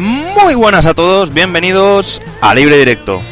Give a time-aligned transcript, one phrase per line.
[0.00, 3.22] Muy buenas a todos, bienvenidos a Libre Directo.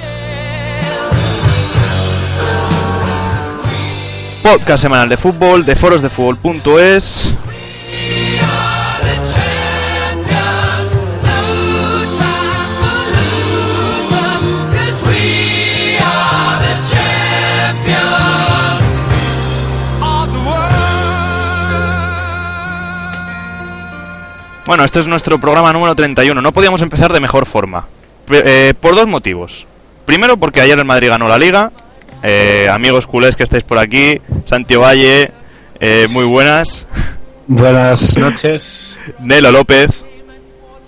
[4.42, 7.34] Podcast semanal de fútbol de forosdefútbol.es.
[24.64, 26.40] Bueno, este es nuestro programa número 31.
[26.40, 27.86] No podíamos empezar de mejor forma.
[28.30, 29.66] Eh, por dos motivos.
[30.04, 31.72] Primero, porque ayer el Madrid ganó la liga.
[32.22, 34.20] Eh, amigos culés que estáis por aquí.
[34.44, 35.32] Santi Valle,
[35.80, 36.86] eh, muy buenas.
[37.48, 38.96] Buenas noches.
[39.20, 40.04] Nelo López.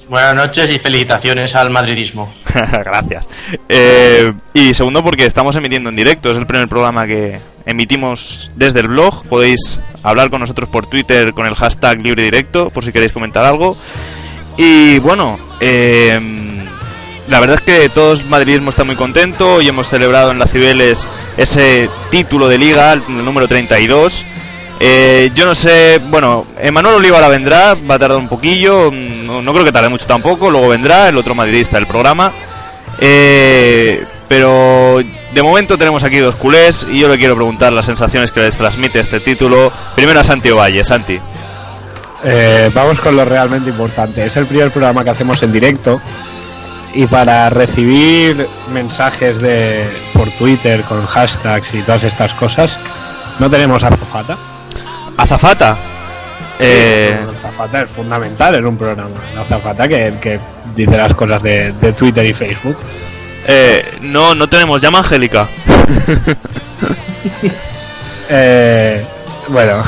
[0.09, 2.33] Buenas noches y felicitaciones al madridismo.
[2.85, 3.27] Gracias.
[3.69, 6.31] Eh, y segundo, porque estamos emitiendo en directo.
[6.31, 9.25] Es el primer programa que emitimos desde el blog.
[9.25, 13.45] Podéis hablar con nosotros por Twitter con el hashtag libre directo, por si queréis comentar
[13.45, 13.77] algo.
[14.57, 16.21] Y bueno, eh,
[17.29, 19.55] la verdad es que todos madridismo está muy contento.
[19.55, 24.25] Hoy hemos celebrado en la Cibeles ese título de liga, el número 32.
[24.81, 29.53] Eh, yo no sé, bueno, Emanuel Oliva vendrá, va a tardar un poquillo, no, no
[29.53, 32.33] creo que tarde mucho tampoco, luego vendrá el otro madridista del programa.
[33.01, 35.01] Eh, pero
[35.35, 38.57] de momento tenemos aquí dos culés y yo le quiero preguntar las sensaciones que les
[38.57, 39.73] transmite este título.
[39.97, 41.21] Primero a Santi Ovalle, Santi.
[42.23, 44.27] Eh, vamos con lo realmente importante.
[44.27, 46.01] Es el primer programa que hacemos en directo.
[46.95, 52.79] Y para recibir mensajes de por Twitter con hashtags y todas estas cosas,
[53.41, 54.39] no tenemos azafata.
[55.19, 55.77] Azafata.
[56.61, 59.11] Eh, La azafata es fundamental en un programa.
[59.35, 60.39] La azafata que, que
[60.77, 62.77] dice las cosas de, de Twitter y Facebook.
[63.47, 65.49] Eh, no, no tenemos llama Angélica.
[68.29, 69.05] Eh,
[69.49, 69.83] bueno,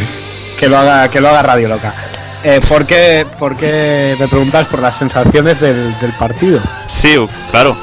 [0.58, 1.94] que lo haga, que lo haga Radio Loca.
[2.42, 6.60] Eh, ¿por, qué, por qué me preguntas por las sensaciones del, del partido?
[6.86, 7.16] Sí,
[7.50, 7.76] claro.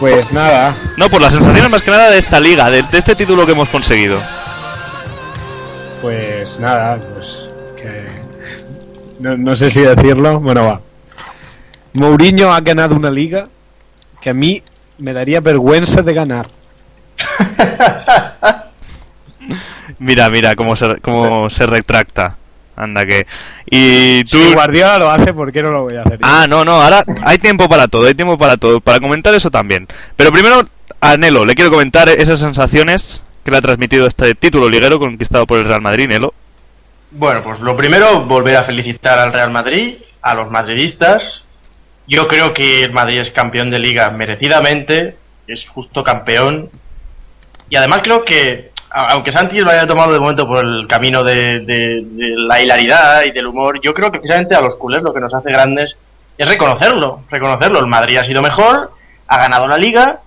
[0.00, 3.14] Pues nada, No, por las sensaciones más que nada de esta liga, de, de este
[3.16, 4.20] título que hemos conseguido.
[6.02, 7.40] pues nada, pues
[7.76, 8.06] que
[9.18, 10.38] no, no sé si decirlo.
[10.40, 10.80] Bueno, va.
[11.98, 13.44] Mourinho ha ganado una liga
[14.20, 14.62] que a mí
[14.98, 16.48] me daría vergüenza de ganar.
[19.98, 22.36] Mira, mira cómo se, cómo se retracta.
[22.76, 23.26] Anda que.
[23.66, 24.38] Y tú.
[24.38, 26.20] Si Guardiola lo hace, ¿por qué no lo voy a hacer?
[26.22, 28.80] Ah, no, no, ahora hay tiempo para todo, hay tiempo para todo.
[28.80, 29.88] Para comentar eso también.
[30.16, 30.62] Pero primero,
[31.00, 35.46] a Nelo, le quiero comentar esas sensaciones que le ha transmitido este título liguero conquistado
[35.46, 36.32] por el Real Madrid, Nelo.
[37.10, 41.22] Bueno, pues lo primero, volver a felicitar al Real Madrid, a los madridistas.
[42.08, 45.14] Yo creo que el Madrid es campeón de liga merecidamente,
[45.46, 46.70] es justo campeón.
[47.68, 51.60] Y además creo que, aunque Santi lo haya tomado de momento por el camino de,
[51.60, 52.04] de-
[52.48, 55.34] la hilaridad y del humor, yo creo que precisamente a los culés lo que nos
[55.34, 55.96] hace grandes
[56.38, 57.78] es reconocerlo, reconocerlo.
[57.80, 58.90] El Madrid ha sido mejor,
[59.26, 60.20] ha ganado la liga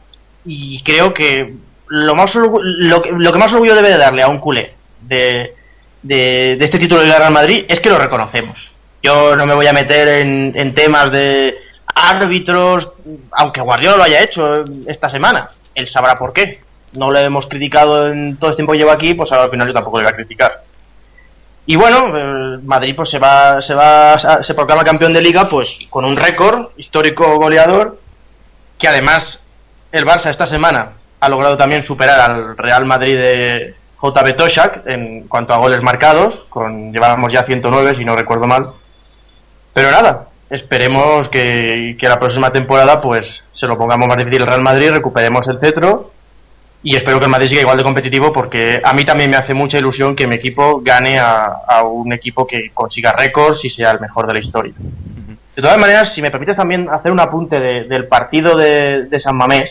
[0.46, 1.56] y creo que
[1.88, 5.56] lo, más, lo, que, lo que más orgullo debe de darle a un culé de,
[6.04, 8.56] de, este título de Real Madrid es que lo reconocemos.
[9.02, 10.08] Yo no me voy a meter
[10.56, 11.56] en temas de
[12.02, 12.90] árbitros,
[13.32, 15.50] aunque Guardiola lo haya hecho esta semana.
[15.76, 16.62] Él sabrá por qué.
[16.94, 19.68] No le hemos criticado en todo el tiempo que llevo aquí, pues ahora al final
[19.68, 20.64] yo tampoco le voy a criticar.
[21.66, 26.06] Y bueno, Madrid pues se va, se va, se proclama campeón de liga pues con
[26.06, 28.00] un récord histórico goleador
[28.80, 29.40] que además
[29.92, 35.28] el Barça esta semana ha logrado también superar al Real Madrid de JB Toshak en
[35.28, 38.72] cuanto a goles marcados, con llevábamos ya 109 si no recuerdo mal.
[39.74, 43.22] Pero nada, esperemos que, que la próxima temporada pues
[43.54, 46.12] se lo pongamos más difícil al Real Madrid, recuperemos el cetro
[46.84, 49.54] y espero que el Madrid siga igual de competitivo porque a mí también me hace
[49.54, 53.92] mucha ilusión que mi equipo gane a, a un equipo que consiga récords y sea
[53.92, 54.74] el mejor de la historia.
[55.56, 59.20] De todas maneras, si me permites también hacer un apunte de- del partido de, de
[59.22, 59.70] San Mamés,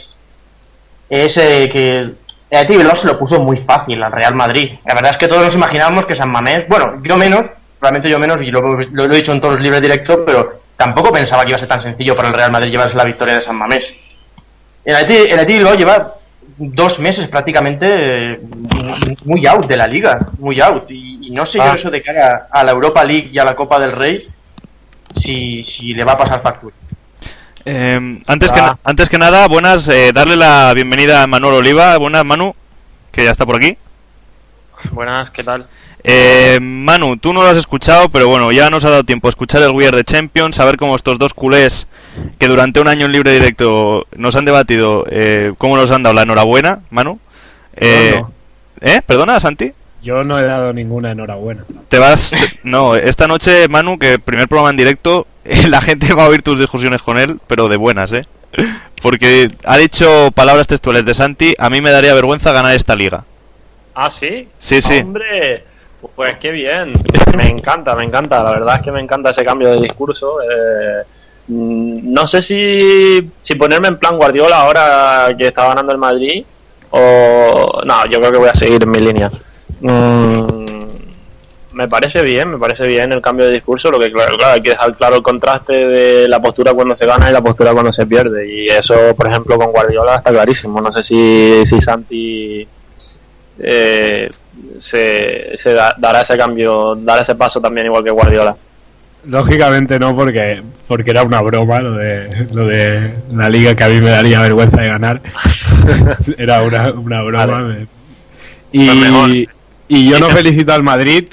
[1.09, 2.17] es eh, que el
[2.53, 4.79] Athletic se lo puso muy fácil al Real Madrid.
[4.87, 7.43] La verdad es que todos nos imaginábamos que San Mamés, bueno, yo menos,
[7.81, 10.61] realmente yo menos, y lo, lo- lo he dicho en todos los libros directos, pero
[10.81, 13.35] tampoco pensaba que iba a ser tan sencillo para el Real Madrid llevarse la victoria
[13.35, 13.85] de San Mamés.
[14.83, 16.15] El Athletic el Athletic Bilbao lleva
[16.57, 17.87] dos meses prácticamente
[18.33, 18.41] eh,
[19.25, 20.91] muy out de la liga, muy out.
[20.91, 21.75] Y, y no sé yo Ah.
[21.79, 24.27] eso de cara a la Europa League y a la Copa del Rey,
[25.23, 26.75] si, si le va a pasar factura.
[27.67, 28.79] Eh, antes, que, Ah.
[28.83, 31.99] antes que nada, buenas, eh, darle la bienvenida a Manuel Oliva.
[31.99, 32.55] Buenas, Manu,
[33.13, 33.77] que ya está por aquí.
[34.93, 35.67] Buenas, ¿qué tal?
[36.03, 39.31] Eh, Manu, tú no lo has escuchado, pero bueno, ya nos ha dado tiempo a
[39.31, 41.87] escuchar el We Are the Champions, saber cómo estos dos culés
[42.39, 46.15] que durante un año en libre directo nos han debatido, eh, cómo nos han dado
[46.15, 47.19] la enhorabuena, Manu.
[47.77, 48.33] Eh, No, no.
[48.81, 49.03] ¿Eh?
[49.07, 49.73] ¿Perdona, Santi?
[50.03, 51.65] Yo no he dado ninguna enhorabuena.
[51.89, 52.33] Te vas.
[52.63, 55.27] No, esta noche, Manu, que primer programa en directo,
[55.69, 58.25] la gente va a oír tus discusiones con él, pero de buenas, ¿eh?
[59.03, 63.25] Porque ha dicho palabras textuales de Santi, a mí me daría vergüenza ganar esta liga.
[63.95, 64.49] Ah, sí.
[64.59, 64.99] Sí, sí.
[64.99, 65.65] Hombre,
[66.15, 66.95] pues qué bien.
[67.37, 68.43] Me encanta, me encanta.
[68.43, 70.41] La verdad es que me encanta ese cambio de discurso.
[70.43, 71.03] Eh,
[71.49, 76.45] mm, no sé si, si ponerme en plan Guardiola ahora que está ganando el Madrid
[76.91, 77.81] o...
[77.85, 79.31] No, yo creo que voy a seguir en mi línea.
[79.81, 80.61] Mm,
[81.73, 83.91] me parece bien, me parece bien el cambio de discurso.
[83.91, 87.31] Lo que claro, hay que dejar claro el contraste de la postura cuando se gana
[87.31, 88.51] y la postura cuando se pierde.
[88.51, 90.81] Y eso, por ejemplo, con Guardiola está clarísimo.
[90.81, 92.67] No sé si, si Santi
[93.59, 94.31] eh,
[94.79, 98.57] se, se da- dará ese cambio, dará ese paso también igual que Guardiola.
[99.27, 103.89] Lógicamente no, porque porque era una broma lo de, lo de la liga que a
[103.89, 105.21] mí me daría vergüenza de ganar.
[106.39, 107.47] era una, una broma.
[107.63, 107.87] Vale.
[108.73, 109.49] Y,
[109.89, 111.25] y yo no felicito al Madrid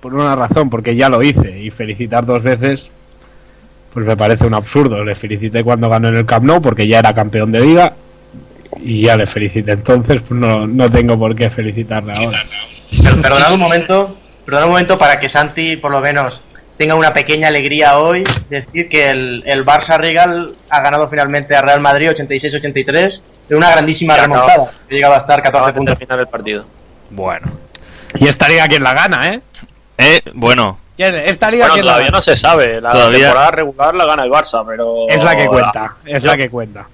[0.00, 1.60] por una razón, porque ya lo hice.
[1.60, 2.90] Y felicitar dos veces,
[3.94, 5.04] pues me parece un absurdo.
[5.04, 7.92] Le felicité cuando ganó en el Camp Nou, porque ya era campeón de liga.
[8.82, 12.44] Y ya le felicité entonces, pues no, no tengo por qué felicitarle ahora.
[13.02, 16.40] Pero perdonad un momento, perdonad un momento para que Santi por lo menos
[16.76, 21.62] tenga una pequeña alegría hoy, decir que el, el Barça Regal ha ganado finalmente a
[21.62, 25.98] Real Madrid 86-83 de una grandísima remontada, que llegaba a estar 14 Acaba de puntos.
[25.98, 26.64] terminar el partido.
[27.10, 27.46] Bueno.
[28.18, 29.40] Y esta liga, ¿quién la gana, eh?
[29.98, 32.80] Eh, bueno, Esta liga, Bueno, ¿quién la todavía no se sabe.
[32.80, 35.06] La Todavía- temporada regular la gana el Barça, pero...
[35.08, 36.86] Es la que cuenta, es la que cuenta.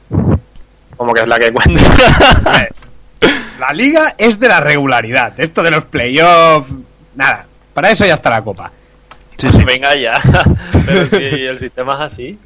[1.02, 1.80] Como que es la que cuenta.
[3.58, 5.32] La liga es de la regularidad.
[5.38, 6.70] Esto de los playoffs,
[7.16, 7.44] nada.
[7.74, 8.70] Para eso ya está la copa.
[9.66, 10.20] Venga ya.
[10.86, 12.38] pero si el sistema es así.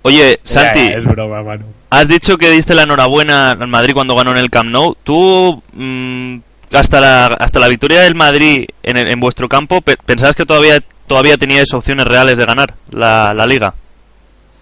[0.00, 1.66] oye, Santi, Ya, ya, es broma, Manu.
[1.90, 4.94] has dicho que diste la enhorabuena al Madrid cuando ganó en el Camp Nou.
[5.04, 6.38] ¿Tú, mm,
[6.72, 10.46] hasta, la, hasta la victoria del Madrid en, el- en vuestro campo, pe- pensabas que
[10.46, 13.74] todavía, todavía teníais opciones reales de ganar la, la liga?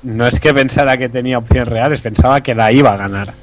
[0.07, 3.35] No es que pensara que tenía opciones reales, pensaba que la iba a ganar.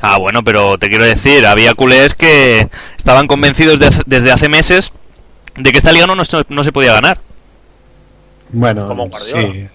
[0.00, 2.66] Ah, bueno, pero te quiero decir, había culés que
[2.96, 4.90] estaban convencidos de desde hace meses
[5.54, 7.20] de que esta liga no, no, se- no se podía ganar.
[8.50, 9.42] Bueno, Como Guardiola.
[9.52, 9.66] sí.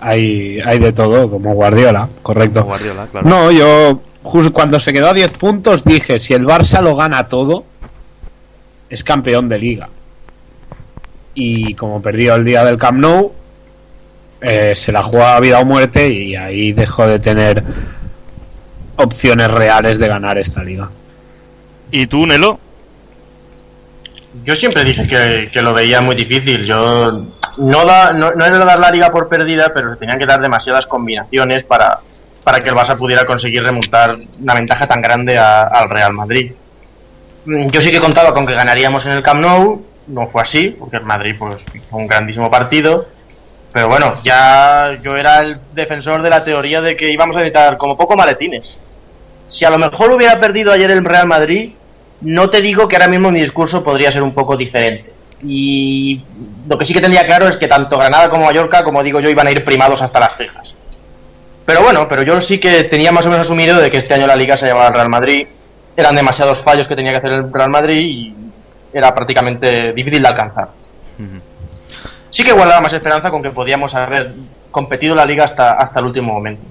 [0.00, 2.62] Hay, hay de todo, como Guardiola, correcto.
[2.64, 3.28] Guardiola, claro.
[3.28, 7.28] No, yo justo cuando se quedó a 10 puntos dije, si el Barça lo gana
[7.28, 7.64] todo,
[8.88, 9.88] es campeón de liga.
[11.34, 13.32] Y como perdió el día del Camp Nou,
[14.42, 17.62] eh, se la jugó a vida o muerte y ahí dejó de tener
[18.96, 20.88] opciones reales de ganar esta liga.
[21.90, 22.58] ¿Y tú, Nelo?
[24.44, 26.64] Yo siempre dije que, que lo veía muy difícil.
[26.64, 27.24] Yo
[27.58, 30.40] no, da, no, no era dar la liga por perdida, pero se tenían que dar
[30.40, 31.98] demasiadas combinaciones para,
[32.42, 36.52] para que el Barça pudiera conseguir remontar una ventaja tan grande a- al Real Madrid.
[37.44, 40.74] Mm, Yo sí que contaba con que ganaríamos en el Camp Nou, no fue así,
[40.78, 43.06] porque el Madrid pues, hizo un grandísimo partido.
[43.72, 47.78] Pero bueno, ya yo era el defensor de la teoría de que íbamos a necesitar
[47.78, 48.76] como poco maletines.
[49.48, 51.72] Si a lo mejor hubiera perdido ayer el Real Madrid,
[52.20, 55.12] no te digo que ahora mismo mi discurso podría ser un poco diferente.
[55.42, 56.20] Y
[56.68, 59.30] lo que sí que tendría claro es que tanto Granada como Mallorca, como digo yo,
[59.30, 60.74] iban a ir primados hasta las cejas.
[61.64, 64.26] Pero bueno, pero yo sí que tenía más o menos asumido de que este año
[64.26, 65.46] la liga se llevaba al Real Madrid.
[65.96, 68.34] Eran demasiados fallos que tenía que hacer el Real Madrid y
[68.92, 70.68] era prácticamente difícil de alcanzar.
[72.32, 74.32] Sí que guardaba más esperanza con que podíamos haber
[74.70, 76.62] competido la liga hasta, hasta el último momento.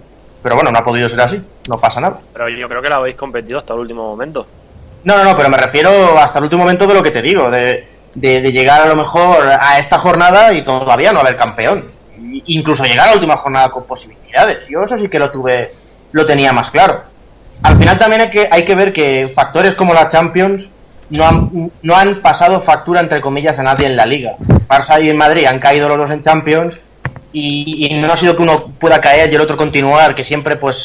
[0.43, 2.19] Pero bueno, no ha podido ser así, no pasa nada.
[2.33, 4.45] Pero yo creo que la habéis competido hasta el último momento.
[5.03, 7.49] No, no, no, pero me refiero hasta el último momento de lo que te digo,
[7.51, 11.85] de, de- de llegar a lo mejor a esta jornada y todavía no haber campeón.
[12.47, 14.67] Incluso llegar a la última jornada con posibilidades.
[14.67, 15.71] Yo eso sí que lo tuve,
[16.11, 17.03] lo tenía más claro.
[17.63, 20.67] Al final también hay que, hay que ver que factores como la Champions
[21.11, 24.33] no han, no han pasado factura, entre comillas, a nadie en la liga.
[24.67, 26.75] Barça y Madrid han caído los dos en Champions
[27.33, 30.55] y, y no ha sido que uno pueda caer y el otro continuar, que siempre
[30.57, 30.75] pues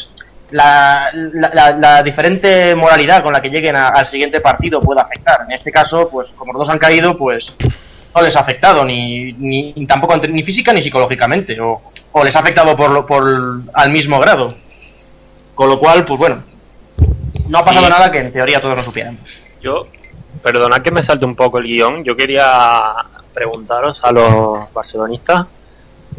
[0.50, 5.00] la, la, la- la diferente moralidad con la que lleguen a- al siguiente partido puede
[5.00, 5.40] afectar.
[5.46, 7.46] En este caso, pues como los dos han caído, pues
[8.14, 12.40] no les ha afectado ni, ni tampoco ni física ni psicológicamente o, o les ha
[12.40, 13.24] afectado por, lo- por
[13.74, 14.54] al mismo grado.
[15.54, 16.42] Con lo cual, pues bueno,
[17.48, 19.20] no ha pasado Y- nada que en teoría todos no supiéramos.
[19.62, 19.86] Yo,
[20.46, 22.04] perdonad que me salte un poco el guion.
[22.04, 22.92] Yo quería
[23.34, 25.44] preguntaros a los barcelonistas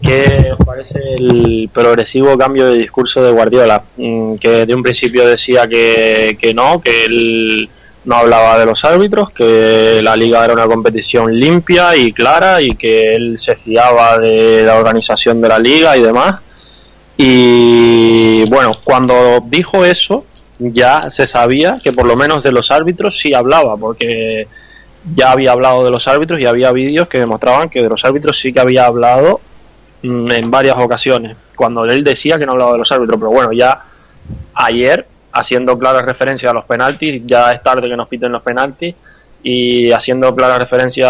[0.01, 5.25] qué os parece el progresivo cambio de discurso de Guardiola, Mm, que de un principio
[5.25, 7.69] decía que, que no, que él
[8.05, 12.75] no hablaba de los árbitros, que la liga era una competición limpia y clara y
[12.75, 16.41] que él se fiaba de la organización de la liga y demás.
[17.17, 20.25] Y bueno, cuando dijo eso,
[20.59, 24.47] ya se sabía que por lo menos de los árbitros sí hablaba, porque
[25.15, 28.39] ya había hablado de los árbitros y había vídeos que demostraban que de los árbitros
[28.39, 29.39] sí que había hablado
[30.03, 33.51] mm, en varias ocasiones, cuando él decía que no hablaba de los árbitros, pero bueno,
[33.53, 33.83] ya
[34.53, 38.95] ayer, haciendo clara referencia a los penaltis, ya es tarde que nos piten los penaltis,
[39.43, 41.07] y haciendo clara referencia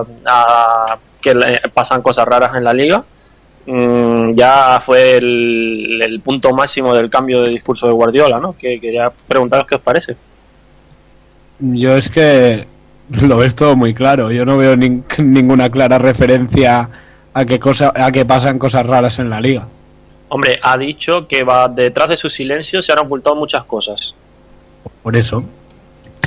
[0.00, 3.04] a que le- pasan cosas raras en la liga,
[3.66, 8.56] ya fue el, el punto máximo del cambio de discurso de Guardiola, ¿no?
[8.56, 10.16] Que quería preguntaros qué os parece.
[11.60, 12.66] Yo es que
[13.22, 14.30] lo ves todo muy claro.
[14.32, 16.88] Yo no veo nin- ninguna clara referencia
[17.32, 19.66] a que, cosa, a que pasan cosas raras en la liga.
[20.28, 24.14] Hombre, ha dicho que va detrás de su silencio se han ocultado muchas cosas.
[25.02, 25.44] Por eso.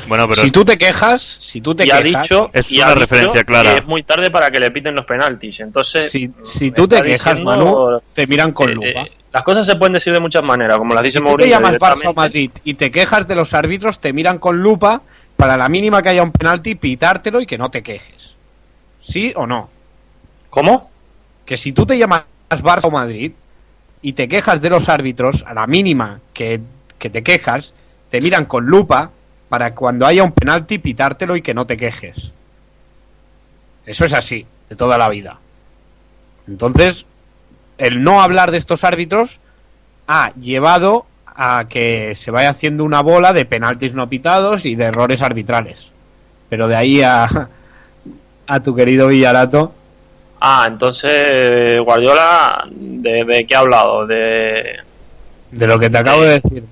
[0.07, 2.77] Bueno, pero si es- tú te quejas, si tú te y ha dicho, es y
[2.77, 3.71] una ha dicho referencia clara.
[3.73, 5.59] que es muy tarde para que le piten los penaltis.
[5.59, 8.87] Entonces, si, si me tú te quejas, diciendo, Manu, te miran con eh, lupa.
[8.87, 11.77] eh, las cosas se pueden decir de muchas maneras, como las dice si te llamas
[11.77, 12.13] Barça o.
[12.13, 15.01] Madrid y te quejas de los árbitros, te miran con lupa
[15.35, 18.33] para la mínima que haya un penalti, pitártelo y que no te quejes.
[18.99, 19.69] ¿Sí o no?
[20.49, 20.89] ¿Cómo?
[21.45, 23.33] Que si tú te llamas Barça o Madrid
[24.01, 26.59] y te quejas de los árbitros, a la mínima que,
[26.97, 27.73] que te quejas,
[28.09, 29.11] te miran con lupa
[29.49, 32.31] para cuando haya un penalti pitártelo y que no te quejes.
[33.85, 35.39] Eso es así, de toda la vida.
[36.47, 37.05] Entonces,
[37.77, 39.39] el no hablar de estos árbitros
[40.07, 44.85] ha llevado a que se vaya haciendo una bola de penaltis no pitados y de
[44.85, 45.89] errores arbitrales.
[46.49, 47.27] Pero de ahí a,
[48.47, 49.73] a tu querido Villarato,
[50.39, 54.05] Ah, entonces Guardiola, ¿de, de qué ha hablado?
[54.05, 54.77] De
[55.51, 56.63] de lo que te acabo de decir.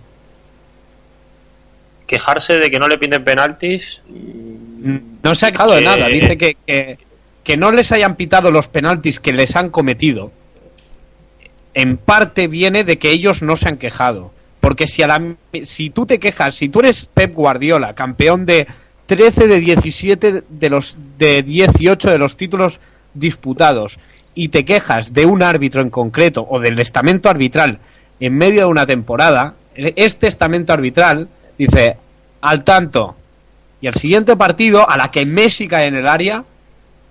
[2.07, 4.01] Quejarse de que no le piden penaltis.
[5.23, 6.07] No se ha quejado de que- nada.
[6.07, 6.97] Dice que, que,
[7.43, 10.31] que no les hayan pitado los penaltis que les han cometido.
[11.73, 14.31] En parte viene de que ellos no se han quejado.
[14.61, 15.21] Porque si, a la,
[15.63, 18.67] si tú te quejas, si tú eres Pep Guardiola, campeón de
[19.05, 22.79] 13 de 17 de los de 18 de los títulos
[23.13, 23.99] disputados,
[24.33, 27.79] y te quejas de un árbitro en concreto o del estamento arbitral
[28.19, 31.97] en medio de una temporada, este estamento arbitral dice,
[32.41, 33.15] al tanto,
[33.81, 36.43] y al siguiente partido, a la que Messi cae en el área,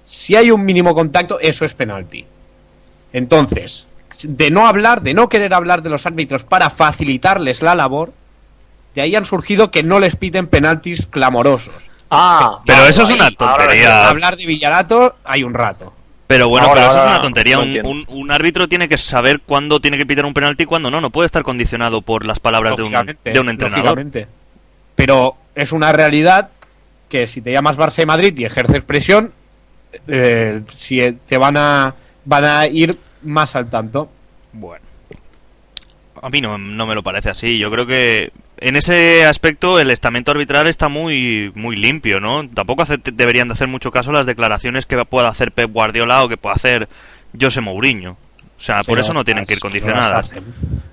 [0.05, 2.25] si hay un mínimo contacto, eso es penalti.
[3.13, 3.87] Entonces,
[4.23, 8.13] de no hablar, de no querer hablar de los árbitros para facilitarles la labor,
[8.95, 11.91] de ahí han surgido que no les piden penaltis clamorosos.
[12.11, 14.09] Ah, Pero eso es una ahora tontería.
[14.09, 15.93] Hablar de Villarato hay un rato.
[16.35, 17.59] Pero bueno, Ahora, pero eso es una tontería.
[17.61, 17.91] Un, entiendo.
[17.91, 21.01] un- un árbitro tiene que saber cuándo tiene que pitar un penalti y cuándo no.
[21.01, 24.05] No puede estar condicionado por las palabras de un, de un entrenador.
[24.97, 26.49] Pero es una realidad
[27.09, 29.33] que si te llamas Barça y Madrid y ejerces presión,
[30.09, 34.11] eh, si te van a van a ir más al tanto.
[34.53, 34.85] Bueno.
[36.21, 37.59] A mí no, no me lo parece así.
[37.59, 42.49] Yo creo que en ese aspecto el estamento arbitral está muy muy limpio, ¿no?
[42.49, 46.29] Tampoco hace- deberían de hacer mucho caso las declaraciones que pueda hacer Pep Guardiola o
[46.29, 46.89] que pueda hacer
[47.39, 48.13] José Mourinho.
[48.57, 50.33] O sea, por eso no tienen que ir condicionadas.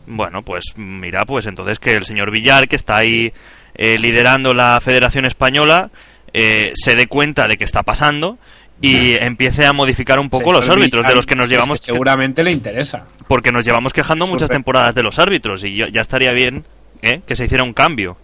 [0.08, 3.32] Bueno, pues mira, pues entonces que el señor Villar, que está ahí
[3.76, 5.90] eh, liderando la Federación Española,
[6.34, 8.38] eh, se dé cuenta de que está pasando
[8.82, 11.80] y empiece a modificar un poco los árbitros de los que nos es que llevamos
[11.80, 13.06] seguramente le interesa.
[13.28, 16.66] porque nos llevamos quejando muchas temporadas de los árbitros y yo- ya estaría bien
[17.02, 17.22] ¿eh?
[17.26, 18.18] que se hiciera un cambio.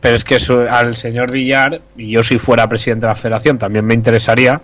[0.00, 3.58] Pero es que su- al señor Villar, y yo si fuera presidente de la federación
[3.58, 4.60] también me interesaría,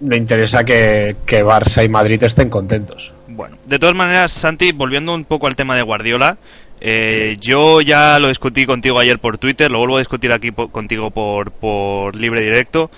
[0.00, 3.12] le interesa que, que Barça y Madrid estén contentos.
[3.28, 6.36] Bueno, de todas maneras, Santi, volviendo un poco al tema de Guardiola,
[6.80, 10.68] Eh, yo ya lo discutí contigo ayer por Twitter, lo vuelvo a discutir aquí po-
[10.68, 12.88] contigo por, por libre directo.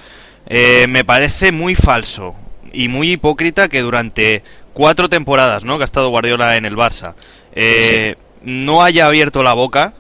[0.47, 2.35] Eh, me parece muy falso
[2.75, 4.43] y muy hipócrita que durante
[4.75, 5.79] cuatro temporadas ¿no?
[5.79, 7.15] que ha estado Guardiola en el Barça
[7.55, 9.95] eh, no haya abierto la boca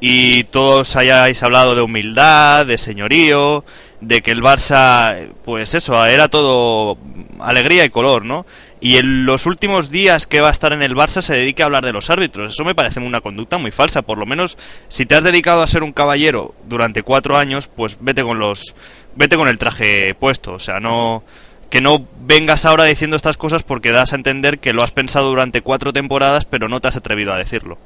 [0.00, 3.64] y todos hayáis hablado de humildad, de señorío,
[4.00, 6.98] de que el Barça, pues eso, era todo
[7.40, 8.46] alegría y color, ¿no?
[8.80, 11.66] Y en los últimos días que va a estar en el Barça se dedique a
[11.66, 12.52] hablar de los árbitros.
[12.52, 14.02] Eso me parece una conducta muy falsa.
[14.02, 17.96] Por lo menos, si te has dedicado a ser un caballero durante cuatro años, pues
[18.00, 18.74] vete con los,
[19.14, 20.52] vete con el traje puesto.
[20.52, 21.24] O sea, no,
[21.70, 25.28] que no vengas ahora diciendo estas cosas porque das a entender que lo has pensado
[25.28, 27.78] durante cuatro temporadas, pero no te has atrevido a decirlo.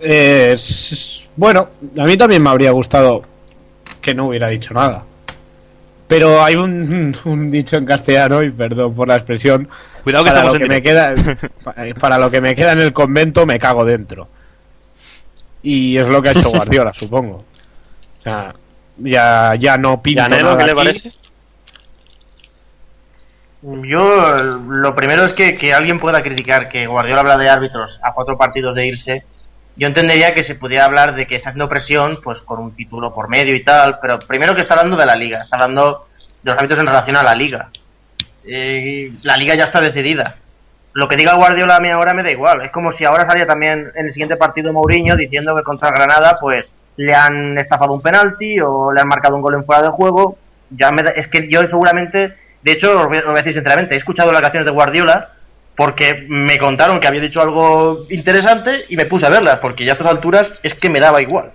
[0.00, 0.56] Eh,
[1.36, 3.24] bueno, a mí también me habría gustado
[4.00, 5.04] que no hubiera dicho nada.
[6.06, 9.68] Pero hay un, un dicho en castellano, y perdón por la expresión,
[10.04, 11.14] Cuidado que para estamos lo en que me queda
[11.64, 14.28] pa- para lo que me queda en el convento me cago dentro.
[15.62, 17.36] Y es lo que ha hecho Guardiola, supongo.
[17.36, 18.54] O sea,
[18.98, 20.76] ya, ya no ¿Y pinto a Nelo nada qué le aquí.
[20.78, 21.12] parece?
[23.62, 28.12] Yo, lo primero es que, que alguien pueda criticar que Guardiola habla de árbitros a
[28.12, 29.24] cuatro partidos de irse.
[29.76, 33.12] Yo entendería que se pudiera hablar de que está haciendo presión, pues con un título
[33.12, 36.06] por medio y tal, pero primero que está hablando de la liga, está hablando
[36.42, 37.68] de los árbitros en relación a la liga.
[38.44, 40.36] Eh, la liga ya está decidida.
[40.94, 42.62] Lo que diga Guardiola a mí ahora me da igual.
[42.62, 46.38] Es como si ahora salía también en el siguiente partido Mourinho diciendo que contra Granada,
[46.40, 49.88] pues le han estafado un penalti o le han marcado un gol en fuera de
[49.90, 50.38] juego.
[50.70, 52.34] Ya me da- es que yo seguramente,
[52.68, 55.30] de hecho, os voy, os voy a decir sinceramente, he escuchado las canciones de Guardiola
[55.74, 59.92] porque me contaron que había dicho algo interesante y me puse a verlas, porque ya
[59.92, 61.52] a estas alturas es que me daba igual.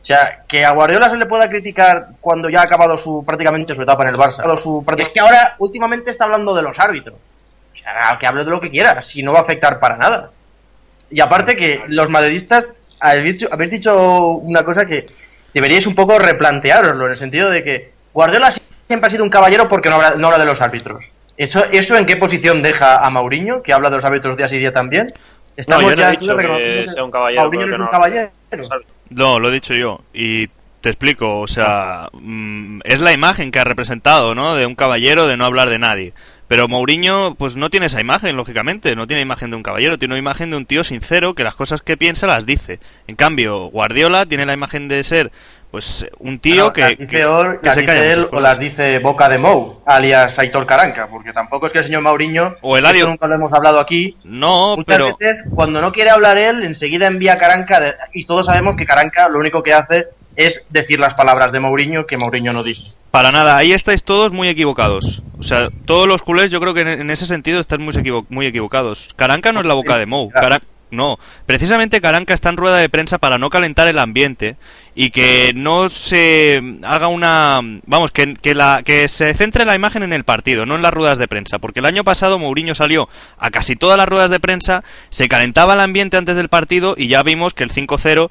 [0.00, 3.74] O sea, que a Guardiola se le pueda criticar cuando ya ha acabado su prácticamente
[3.74, 4.62] su etapa en el Barça.
[4.62, 7.16] Su, es que ahora últimamente está hablando de los árbitros.
[7.16, 10.30] O sea, que hable de lo que quiera, si no va a afectar para nada.
[11.10, 12.66] Y aparte que los madridistas
[13.00, 15.04] habéis dicho, habéis dicho una cosa que
[15.52, 18.54] deberíais un poco replanteároslo, en el sentido de que Guardiola
[18.86, 21.04] siempre ha sido un caballero porque no habla, no habla de los árbitros.
[21.36, 24.58] ¿Eso, ¿Eso en qué posición deja a Mauriño, que habla de los árbitros día sí
[24.58, 25.08] día también?
[25.68, 27.84] No, yo no he ya dicho que sea un caballero, Mauriño porque no es un
[27.86, 28.30] no- caballero.
[29.10, 30.00] No, lo he dicho yo.
[30.12, 30.48] Y
[30.80, 34.54] te explico, o sea, mm, es la imagen que ha representado, ¿no?
[34.54, 36.12] De un caballero de no hablar de nadie.
[36.46, 38.94] Pero Mourinho, pues no tiene esa imagen, lógicamente.
[38.94, 41.54] No tiene imagen de un caballero, tiene una imagen de un tío sincero que las
[41.54, 42.80] cosas que piensa las dice.
[43.06, 45.32] En cambio, Guardiola tiene la imagen de ser,
[45.74, 49.00] pues, un tío Bueno, que, que- dice, Or- que se calla él o las dice
[49.00, 52.98] Boca de Mou, alias Aitor Caranca, porque tampoco es que el señor Mauriño, O Eladio.
[53.00, 55.16] esto nunca lo hemos hablado aquí, No, muchas pero...
[55.18, 58.86] veces cuando no quiere hablar él, enseguida envía a Caranca, de- y todos sabemos que
[58.86, 60.04] Caranca lo único que hace
[60.36, 62.82] es decir las palabras de Mourinho que Mourinho no dice.
[63.10, 65.24] Para nada, ahí estáis todos muy equivocados.
[65.40, 68.46] O sea, todos los culés yo creo que en, ese sentido están muy, equivo- muy
[68.46, 69.10] equivocados.
[69.16, 70.30] Caranca no es la boca de Mou.
[70.94, 74.56] No, precisamente Caranca está en rueda de prensa para no calentar el ambiente
[74.94, 77.60] y que no se haga una...
[77.86, 80.94] Vamos, que, que, la, que se centre la imagen en el partido, no en las
[80.94, 81.58] ruedas de prensa.
[81.58, 85.74] Porque el año pasado Mourinho salió a casi todas las ruedas de prensa, se calentaba
[85.74, 88.30] el ambiente antes del partido y ya vimos que el 5-0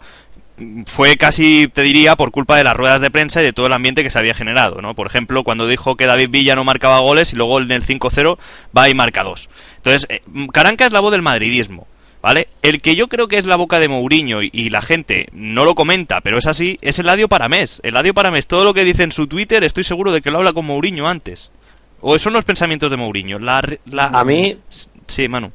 [0.85, 3.73] fue casi, te diría, por culpa de las ruedas de prensa y de todo el
[3.73, 4.93] ambiente que se había generado, ¿no?
[4.93, 8.37] Por ejemplo, cuando dijo que David Villa no marcaba goles y luego en el 5-0
[8.77, 9.49] va y marca dos.
[9.77, 10.21] Entonces, eh,
[10.51, 11.87] Caranca es la voz del madridismo,
[12.23, 12.47] ¿vale?
[12.63, 15.63] El que yo creo que es la boca de Mourinho y, y la gente no
[15.65, 17.79] lo comenta, pero es así, es Eladio Paramés.
[17.83, 20.53] Eladio Paramés, todo lo que dice en su Twitter, estoy seguro de que lo habla
[20.53, 21.51] con Mourinho antes.
[22.01, 23.37] O son los pensamientos de Mourinho.
[23.37, 23.61] La.
[23.95, 24.57] A mí
[25.05, 25.51] Sí, Manu.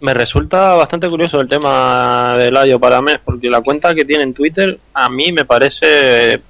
[0.00, 4.34] me resulta bastante curioso el tema de Eladio Paramés, porque la cuenta que tiene en
[4.34, 6.40] Twitter a mí me parece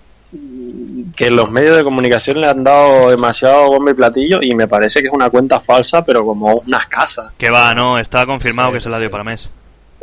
[1.16, 5.01] que los medios de comunicación le han dado demasiado bombo y platillo y me parece
[5.01, 7.33] que es una cuenta falsa, pero como unas casas.
[7.38, 9.51] Que va, no, está confirmado que es Eladio Paramés.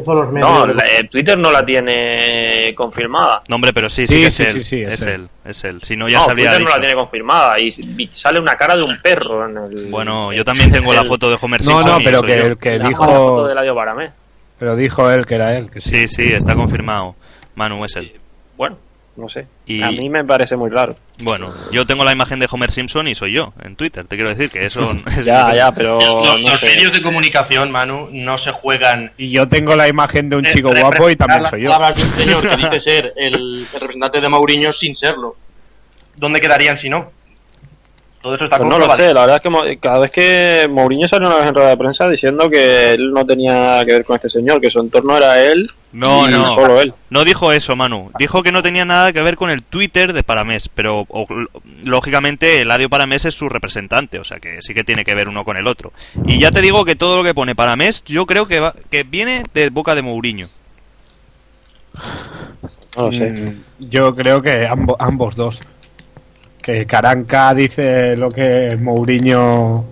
[0.06, 3.42] No, la- eh, Twitter no la tiene confirmada.
[3.50, 4.54] No, hombre, pero sí, sí, Sí, que es sí, él.
[4.54, 5.14] sí, sí, es, es él.
[5.14, 5.30] él.
[5.44, 5.82] es él.
[5.82, 7.68] Si no, ya no, se habría Twitter no la tiene confirmada y
[8.02, 9.88] y sale una cara de un perro en el...
[9.92, 11.92] Bueno, yo también tengo la foto de Homer No, Simpson.
[11.92, 14.12] no, y pero que que la dijo, foto de Eladio Paramés.
[14.58, 15.70] pero dijo él que era él.
[15.70, 16.08] Que sí.
[16.08, 17.16] Sí, sí, está confirmado.
[17.56, 18.14] Manu es él.
[18.56, 18.78] Bueno,
[19.20, 19.46] no sé.
[19.66, 20.96] Y- A mí me parece muy raro.
[21.22, 24.06] Bueno, yo tengo la imagen de Homer Simpson y soy yo en Twitter.
[24.06, 26.66] Te quiero decir que eso es Ya, ya, pero los no los sé.
[26.68, 30.72] medios de comunicación, Manu, no se juegan Y yo tengo la imagen de un chico
[30.72, 31.70] guapo y también soy yo.
[31.72, 35.36] de un señor que dice ser el, el representante de Mourinho sin serlo.
[36.16, 37.12] ¿Dónde quedarían si no?
[38.22, 41.08] Todo eso está Pues no lo sé, la verdad es que cada vez que Mourinho
[41.08, 44.18] salió una vez en rueda de prensa diciendo que él no tenía que ver con
[44.18, 46.54] este señor, que su entorno era él No, y no.
[46.54, 46.94] solo él.
[47.10, 48.12] No dijo eso, Manu.
[48.20, 51.26] Dijo que no tenía nada que ver con el Twitter de Paramés, pero o-
[51.86, 55.46] lógicamente Eladio Paramés es su representante, o sea que sí que tiene que ver uno
[55.46, 55.94] con el otro.
[56.26, 59.04] Y ya te digo que todo lo que pone Paramés yo creo que, va- que
[59.04, 60.50] viene de boca de Mourinho.
[62.98, 63.30] No lo sé.
[63.30, 65.60] Mm, Yo creo que ambo- ambos dos.
[66.74, 69.86] Que Caranca dice lo que Mourinho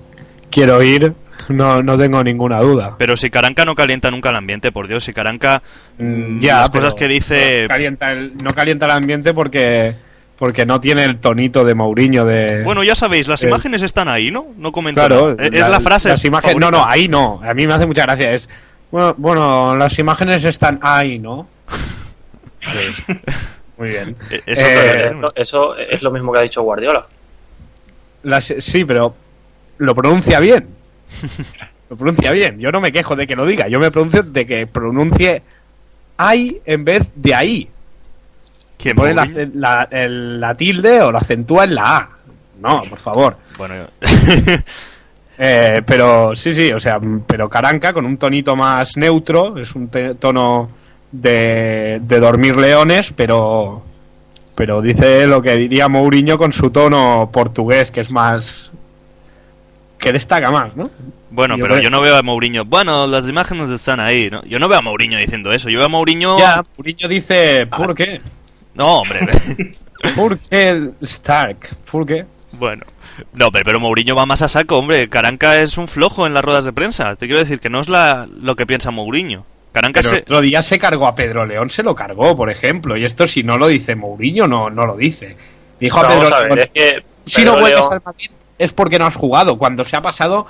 [0.50, 1.14] quiere oír,
[1.50, 2.96] no, no tengo ninguna duda.
[2.98, 5.62] Pero si Caranca no calienta nunca el ambiente, por Dios, si Caranca
[5.98, 9.96] Mm, las pero cosas que dice No calienta el, no calienta el ambiente porque,
[10.38, 12.64] porque no tiene el tonito de Mourinho de...
[12.64, 14.46] Bueno, ya sabéis, las imágenes están ahí, ¿no?
[14.58, 15.48] No comento Claro, nada.
[15.48, 16.10] Es, la frase.
[16.10, 17.42] Las imágenes, no, no, ahí no.
[17.44, 18.32] A mí me hace mucha gracia.
[18.34, 18.48] Es
[18.92, 21.48] bueno, bueno las imágenes están ahí, ¿no?
[22.74, 23.02] Pues,
[23.78, 24.16] muy bien.
[24.46, 27.06] Eso Eh, es Eso, es lo mismo que ha dicho Guardiola.
[28.60, 29.16] Sí, pero
[29.78, 30.68] lo pronuncia bien.
[31.90, 32.60] Lo pronuncia bien.
[32.60, 33.70] Yo no me quejo de que lo diga.
[33.70, 35.42] Yo me pronuncio de que pronuncie
[36.18, 37.70] ahí en vez de ahí.
[38.78, 42.10] ¿Quién, Pone la, la- el- la tilde o la acentúa en la A.
[42.60, 43.38] No, por favor.
[43.58, 43.88] Bueno, yo-
[45.40, 49.88] Eh, pero sí, sí, o sea, pero Caranca con un tonito más neutro, es un
[50.20, 50.70] tono
[51.12, 53.84] de, de dormir leones, pero
[54.56, 58.72] pero dice lo que diría Mourinho con su tono portugués, que es más
[60.00, 60.90] que destaca más, ¿no?
[61.32, 62.66] bueno, Yo pero creo- yo no veo a Mourinho.
[62.66, 64.44] Bueno, las imágenes están ahí, ¿no?
[64.46, 65.70] Yo no veo a Mourinho diciendo eso.
[65.70, 66.40] Yo veo a Mourinho.
[66.40, 68.22] Ya, Mourinho dice, ¿por qué?
[68.76, 69.28] No, hombre.
[70.16, 71.76] ¿Por qué Stark?
[71.92, 72.26] ¿Por qué?
[72.54, 72.86] bueno.
[73.34, 75.10] No, pero, pero Mourinho va más a saco, hombre.
[75.10, 77.16] Caranca es un flojo en las ruedas de prensa.
[77.16, 79.44] Te quiero decir que no es la, lo que piensa Mourinho.
[79.78, 80.16] Caranca Pero se...
[80.16, 83.28] el otro día se cargó a Pedro León, se lo cargó, por ejemplo, y esto
[83.28, 85.36] si no lo dice Mourinho, no, no lo dice.
[85.80, 88.32] Dijo a Pedro a ver, León, es que si Pedro no vuelves León- al Madrid
[88.58, 90.48] es porque no has jugado, cuando se ha pasado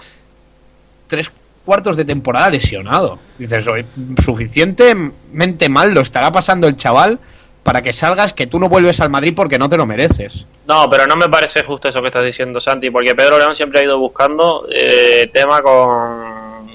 [1.08, 1.30] tres
[1.66, 3.20] cuartos de temporada lesionado.
[3.38, 3.86] Dices, "Oye,
[4.24, 7.20] suficientemente mal lo estará pasando el chaval
[7.64, 10.46] para que salgas que tú no vuelves al Madrid porque no te lo mereces.
[10.68, 13.82] No, pero no me parece justo eso que estás diciendo, Santi, porque Pedro León siempre
[13.82, 16.66] ha ido buscando eh, tema con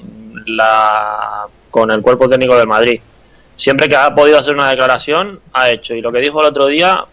[0.45, 3.01] la con el cuerpo técnico del Madrid.
[3.57, 5.95] Siempre que ha podido hacer una declaración, ha hecho.
[5.95, 7.03] Y lo que dijo el otro día,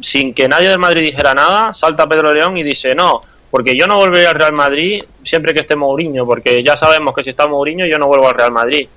[0.00, 3.86] sin que nadie del Madrid dijera nada, salta Pedro León y dice, no, porque yo
[3.86, 7.46] no volveré al Real Madrid siempre que esté Mourinho, porque ya sabemos que si está
[7.46, 8.88] Mourinho yo no vuelvo al Real Madrid.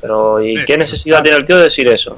[0.00, 2.16] Pero ¿y Sí, qué necesidad tiene el tío de decir eso?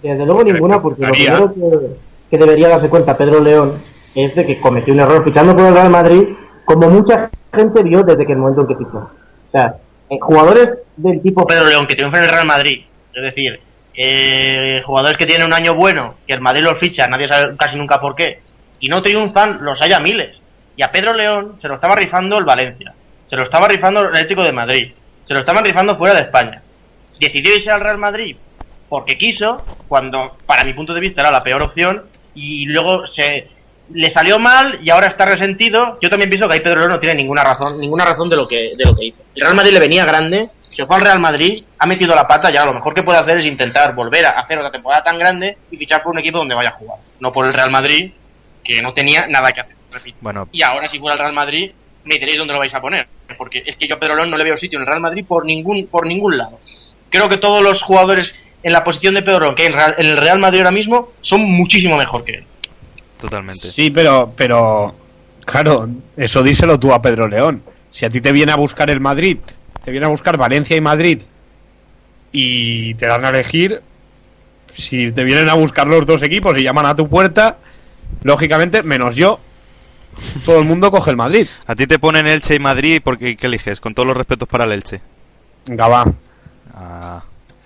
[0.00, 1.96] Desde luego ninguna, porque lo primero que,
[2.30, 3.82] que debería darse cuenta Pedro León
[4.14, 6.28] es de que cometió un error fichando por el Real Madrid,
[6.64, 8.98] como mucha gente vio desde que el momento en que fichó.
[8.98, 9.76] O sea,
[10.20, 12.84] jugadores del tipo Pedro León, que triunfa en el Real Madrid.
[13.14, 13.60] Es decir,
[13.94, 17.76] eh, jugadores que tienen un año bueno, que el Madrid los ficha, nadie sabe casi
[17.76, 18.40] nunca por qué,
[18.80, 20.36] y no triunfan, los haya miles.
[20.76, 22.92] Y a Pedro León se lo estaba rifando el Valencia,
[23.28, 24.92] se lo estaba rifando el Atlético de Madrid,
[25.26, 26.62] se lo estaban rifando fuera de España.
[27.20, 28.36] Decidió irse al Real Madrid
[28.92, 32.02] porque quiso, cuando para mi punto de vista era la peor opción,
[32.34, 33.48] y luego se
[33.94, 35.96] le salió mal y ahora está resentido.
[36.00, 38.72] Yo también pienso que ahí Pedro no tiene ninguna razón, ninguna razón de lo que
[38.76, 39.22] de lo que hizo.
[39.34, 42.50] El Real Madrid le venía grande, se fue al Real Madrid, ha metido la pata
[42.52, 45.18] y ahora lo mejor que puede hacer es intentar volver a hacer otra temporada tan
[45.18, 48.12] grande y fichar por un equipo donde vaya a jugar, no por el Real Madrid
[48.64, 49.74] que no tenía nada que hacer.
[49.92, 50.18] repito.
[50.20, 51.72] Bueno, Y ahora si fuera el Real Madrid
[52.04, 54.36] me diréis dónde lo vais a poner, porque es que yo a Pedro León no
[54.36, 56.58] le veo sitio en el Real Madrid por ningún por ningún lado.
[57.10, 60.16] Creo que todos los jugadores en la posición de Pedro León que hay en el
[60.16, 62.44] Real Madrid ahora mismo son muchísimo mejor que él.
[63.22, 63.68] Totalmente.
[63.68, 64.94] Sí, pero, pero,
[65.44, 67.62] claro, eso díselo tú a Pedro León.
[67.90, 69.38] Si a ti te viene a buscar el Madrid,
[69.84, 71.22] te viene a buscar Valencia y Madrid,
[72.32, 73.82] y te dan a elegir,
[74.74, 77.58] si te vienen a buscar los dos equipos y llaman a tu puerta,
[78.22, 79.38] lógicamente, menos yo,
[80.44, 81.46] todo el mundo coge el Madrid.
[81.66, 83.80] A ti te ponen Elche y Madrid porque ¿qué eliges?
[83.80, 85.00] Con todos los respetos para el Elche.
[85.70, 86.04] Va.
[86.74, 87.22] Ah,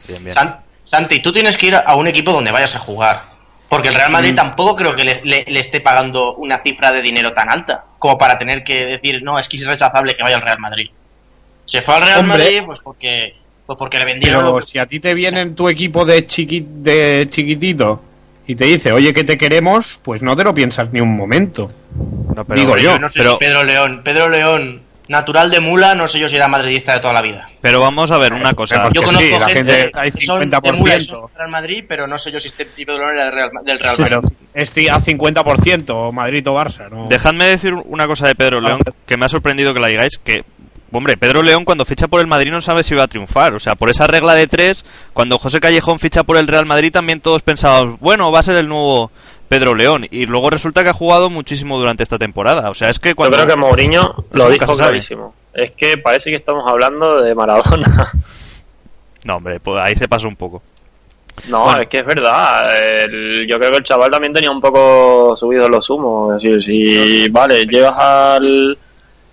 [0.09, 0.35] bien, bien.
[0.35, 3.36] San- Santi, tú tienes que ir a un equipo donde vayas a jugar.
[3.69, 4.37] Porque el Real Madrid Mm.
[4.37, 8.17] tampoco creo que le, le- le esté pagando una cifra de dinero tan alta como
[8.17, 10.91] para tener que decir, no, es que es rechazable que vaya al Real Madrid.
[11.67, 12.39] Se fue al Real Hombre.
[12.39, 13.35] Madrid pues porque,
[13.67, 14.45] pues porque le vendieron...
[14.45, 18.01] Pero si a ti te viene en tu equipo de, chiqui, de chiquitito
[18.47, 21.69] y te dice, oye, que te queremos, pues no te lo piensas ni un momento.
[22.37, 25.95] No, pero- digo yo, no sé pero- si Pedro León, Pedro León, natural de mula,
[25.95, 27.49] no sé yo si era madridista de toda la vida.
[27.61, 28.89] Pero vamos a ver una cosa.
[28.93, 31.11] Yo sí, conozco la gente, gente- hay que son de mula y 50%.
[31.11, 33.51] son del Real Madrid, pero no sé yo si este tipo de era del Real,
[33.65, 34.17] del Real Madrid.
[34.21, 34.21] Pero
[34.55, 37.07] es a 50%, Madrid o Barça, ¿no?
[37.09, 40.45] Dejadme decir una cosa de Pedro León que me ha sorprendido que la digáis, que,
[40.93, 43.55] hombre, Pedro León cuando ficha por el Madrid no sabe si va a triunfar.
[43.55, 46.91] O sea, por esa regla de tres, cuando José Callejón ficha por el Real Madrid
[46.93, 49.11] también todos pensábamos, bueno, va a ser el nuevo
[49.49, 50.07] Pedro León.
[50.11, 52.71] Y luego resulta que ha jugado muchísimo durante esta temporada.
[52.71, 53.37] O sea, es que cuando...
[53.37, 55.35] Yo creo que Mourinho lo dijo clarísimo.
[55.55, 58.13] Es que parece que estamos hablando de Maradona.
[59.25, 60.63] No, hombre, pues ahí se pasa un poco.
[61.49, 61.81] No, Bueno.
[61.83, 63.03] es que es verdad.
[63.05, 66.37] El- yo creo que el chaval también tenía un poco subido los humos.
[66.37, 68.79] Es decir, si, vale, llegas al,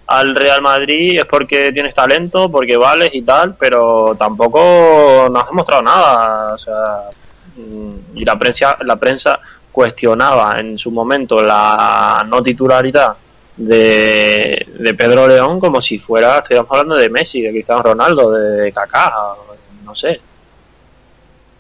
[0.08, 5.52] al Real Madrid es porque tienes talento, porque vales y tal, pero tampoco nos has
[5.52, 6.54] mostrado nada.
[6.54, 6.84] O sea,
[7.56, 9.40] Mm, Y la prensa, la prensa
[9.74, 13.18] cuestionaba en su momento la no titularidad
[13.58, 18.72] de, de Pedro León como si fuera, estuviéramos hablando de Messi, de Cristiano Ronaldo, de
[18.72, 19.12] Kaká,
[19.84, 20.22] no sé.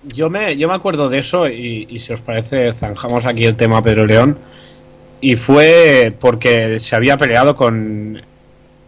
[0.04, 3.58] Yo me, yo me acuerdo de eso y, y si os parece zanjamos aquí el
[3.58, 4.38] tema Pedro León
[5.21, 8.21] y fue porque se había peleado con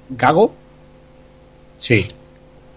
[0.09, 0.53] Gago.
[1.77, 2.05] Sí,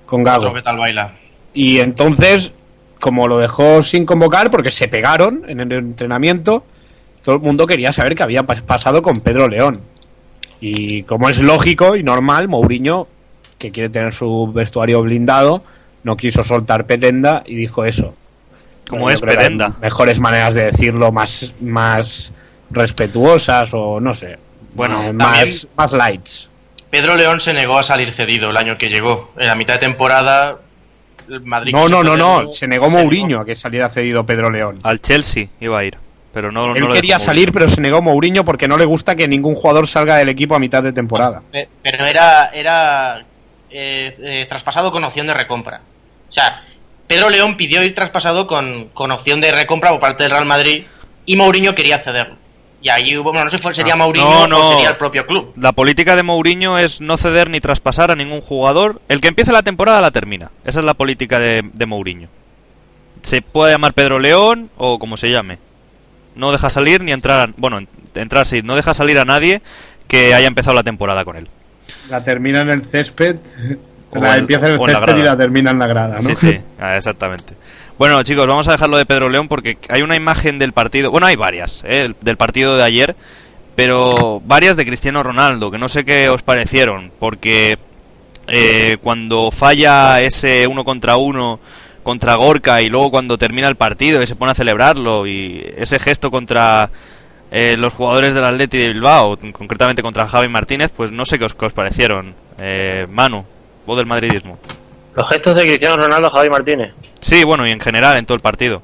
[0.07, 0.45] con Gago.
[0.45, 1.17] Otro que tal baila.
[1.53, 2.53] Y entonces,
[3.01, 6.65] como lo dejó sin convocar porque se pegaron en el entrenamiento,
[7.23, 9.81] todo el mundo quería saber qué había pas- pasado con Pedro León.
[10.61, 13.07] Y como es lógico y normal, Mourinho,
[13.59, 15.63] que quiere tener su vestuario blindado,
[16.03, 18.15] no quiso soltar Petenda y dijo eso.
[18.89, 19.73] Como Yo es Petenda.
[19.81, 22.33] Mejores maneras de decirlo, más, más
[22.71, 24.39] respetuosas o no sé.
[24.75, 26.49] Bueno, eh, más, más lights.
[26.91, 29.31] Pedro León se negó a salir cedido el año que llegó.
[29.37, 30.57] En la mitad de temporada,
[31.31, 31.73] el Madrid.
[31.73, 32.53] No, no, no, no.
[32.53, 34.79] Se negó Mourinho a que saliera cedido Pedro León.
[34.83, 35.97] Al Chelsea iba a ir,
[36.33, 37.53] pero no, Él quería salir, Mourinho.
[37.53, 40.59] pero se negó Mourinho porque no le gusta que ningún jugador salga del equipo a
[40.59, 41.43] mitad de temporada.
[41.51, 43.21] Pe- Pero era, era
[43.71, 45.81] eh, eh, traspasado con opción de recompra.
[46.29, 46.63] O sea,
[47.07, 50.85] Pedro León pidió ir traspasado con, con opción de recompra por parte del Real Madrid
[51.27, 52.37] y Mourinho quería cederlo.
[52.81, 54.69] Y ahí hubo, bueno, no sé si sería Mourinho Ah, no, no.
[54.69, 55.53] o sería el propio club.
[55.57, 59.01] La política de Mourinho es no ceder ni traspasar a ningún jugador.
[59.09, 60.51] El que empiece la temporada la termina.
[60.65, 62.29] Esa es la política de, de Mourinho.
[63.23, 65.59] Se puede llamar Pedro León o como se llame.
[66.37, 67.49] No deja salir ni entrar.
[67.49, 69.61] a- bueno, en- entrar sí, no deja salir a nadie
[70.07, 71.49] que haya empezado la temporada con él.
[72.11, 73.37] La termina en el césped.
[74.11, 76.15] O la empieza en el o en la césped y la termina en la grada,
[76.17, 76.23] ¿no?
[76.23, 77.55] Sí, sí, ah, exactamente.
[77.99, 81.11] Bueno, chicos, vamos a dejarlo de Pedro León porque hay una imagen del partido.
[81.11, 82.15] Bueno, hay varias, ¿eh?
[82.21, 83.17] del partido de ayer,
[83.75, 87.77] pero varias de Cristiano Ronaldo, que no sé qué os parecieron, porque
[88.47, 91.59] eh, cuando falla ese uno contra uno
[92.05, 95.99] contra Gorka y luego cuando termina el partido y se pone a celebrarlo y ese
[95.99, 96.91] gesto contra
[97.51, 101.47] eh, los jugadores del Atleti de Bilbao, concretamente contra Javi Martínez, pues no sé qué
[101.47, 102.37] os, qué os parecieron.
[102.61, 103.45] Eh, Manu,
[103.85, 104.57] vos del madridismo.
[105.17, 106.95] Los gestos de Cristiano Ronaldo, Javi Martínez.
[107.21, 108.83] Sí, bueno, y en general en todo el partido.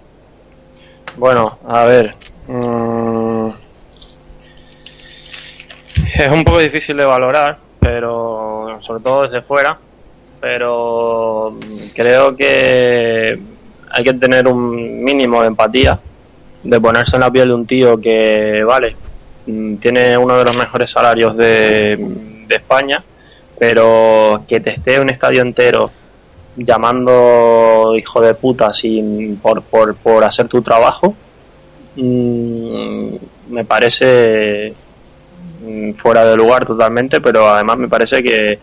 [1.17, 2.15] Bueno, a ver.
[2.49, 3.49] mm,
[6.17, 9.79] es un poco difícil de valorar, pero sobre todo desde fuera.
[10.41, 11.57] Pero
[11.95, 13.39] creo que
[13.91, 15.99] hay que tener un mínimo de empatía,
[16.63, 18.97] de ponerse en la piel de un tío que, vale,
[19.47, 21.97] mm, tiene uno de los mejores salarios de,
[22.47, 23.03] de España,
[23.59, 25.91] pero que te esté un estadio entero
[26.57, 31.15] llamando hijo de puta sin por, por, por hacer tu trabajo
[31.97, 33.09] mm,
[33.51, 34.73] me parece
[35.67, 38.59] mm, fuera de lugar totalmente pero además me parece que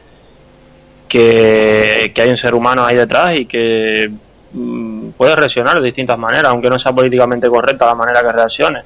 [1.12, 4.10] que, hay un ser humano ahí detrás y que
[4.54, 8.82] mm, puede reaccionar de distintas maneras aunque no sea políticamente correcta la manera que reaccione.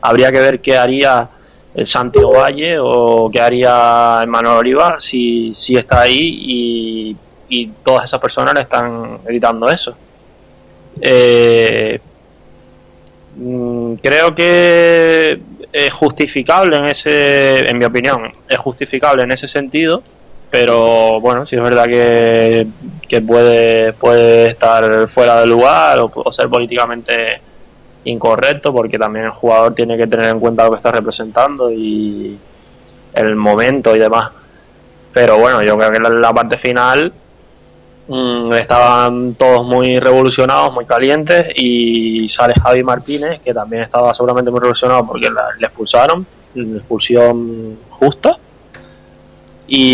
[0.00, 1.28] Habría que ver qué haría
[1.74, 7.16] el Santiago Valle o qué haría Manuel Oliva si, si está ahí y,
[7.52, 9.94] y todas esas personas están gritando eso.
[11.02, 12.00] Eh,
[13.36, 15.38] mm, creo que
[15.70, 20.02] es justificable en ese, en mi opinión, es justificable en ese sentido,
[20.50, 22.66] pero bueno, si es verdad que,
[23.06, 27.42] que puede, puede estar fuera de lugar o, ser políticamente
[28.04, 32.38] incorrecto, porque también el jugador tiene que tener en cuenta lo que está representando y
[33.12, 34.30] el momento y demás.
[35.12, 37.12] Pero bueno, yo creo que la parte final
[38.08, 44.50] mm, estaban todos muy revolucionados, muy calientes y sale Javi Martínez, que también estaba seguramente
[44.50, 48.36] muy revolucionado porque la- le expulsaron, una expulsión justa.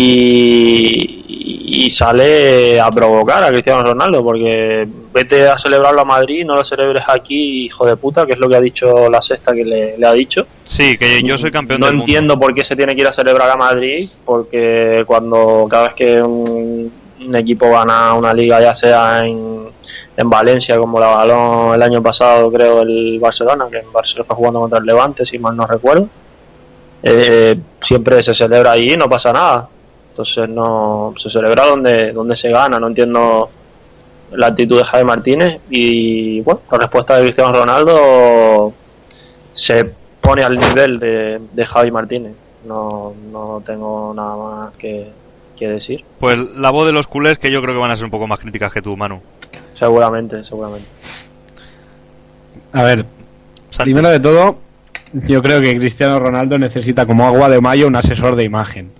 [0.01, 6.55] Y, y sale a provocar a Cristiano Ronaldo porque vete a celebrarlo a Madrid, no
[6.55, 9.63] lo celebres aquí, hijo de puta, que es lo que ha dicho la sexta que
[9.63, 10.45] le, le ha dicho.
[10.65, 12.11] Sí, que yo soy campeón No del mundo.
[12.11, 15.93] entiendo por qué se tiene que ir a celebrar a Madrid, porque cuando cada vez
[15.95, 16.91] que un,
[17.25, 19.69] un equipo gana una liga, ya sea en,
[20.15, 24.35] en Valencia, como la balón el año pasado, creo, el Barcelona, que en Barcelona fue
[24.35, 26.07] jugando contra el Levante, si mal no recuerdo,
[27.03, 29.67] eh, siempre se celebra ahí y no pasa nada.
[30.11, 33.49] Entonces no se celebra donde, donde se gana, no entiendo
[34.31, 38.73] la actitud de Javi Martínez y bueno, la respuesta de Cristiano Ronaldo
[39.53, 39.85] se
[40.19, 42.33] pone al nivel de, de Javi Martínez.
[42.65, 45.07] No, no tengo nada más que,
[45.67, 46.05] decir.
[46.19, 48.27] Pues la voz de los culés que yo creo que van a ser un poco
[48.27, 49.21] más críticas que tú, Manu.
[49.73, 50.87] Seguramente, seguramente.
[52.73, 53.05] A ver,
[53.69, 53.93] Santi.
[53.93, 54.59] primero de todo,
[55.13, 58.91] yo creo que Cristiano Ronaldo necesita como agua de mayo un asesor de imagen.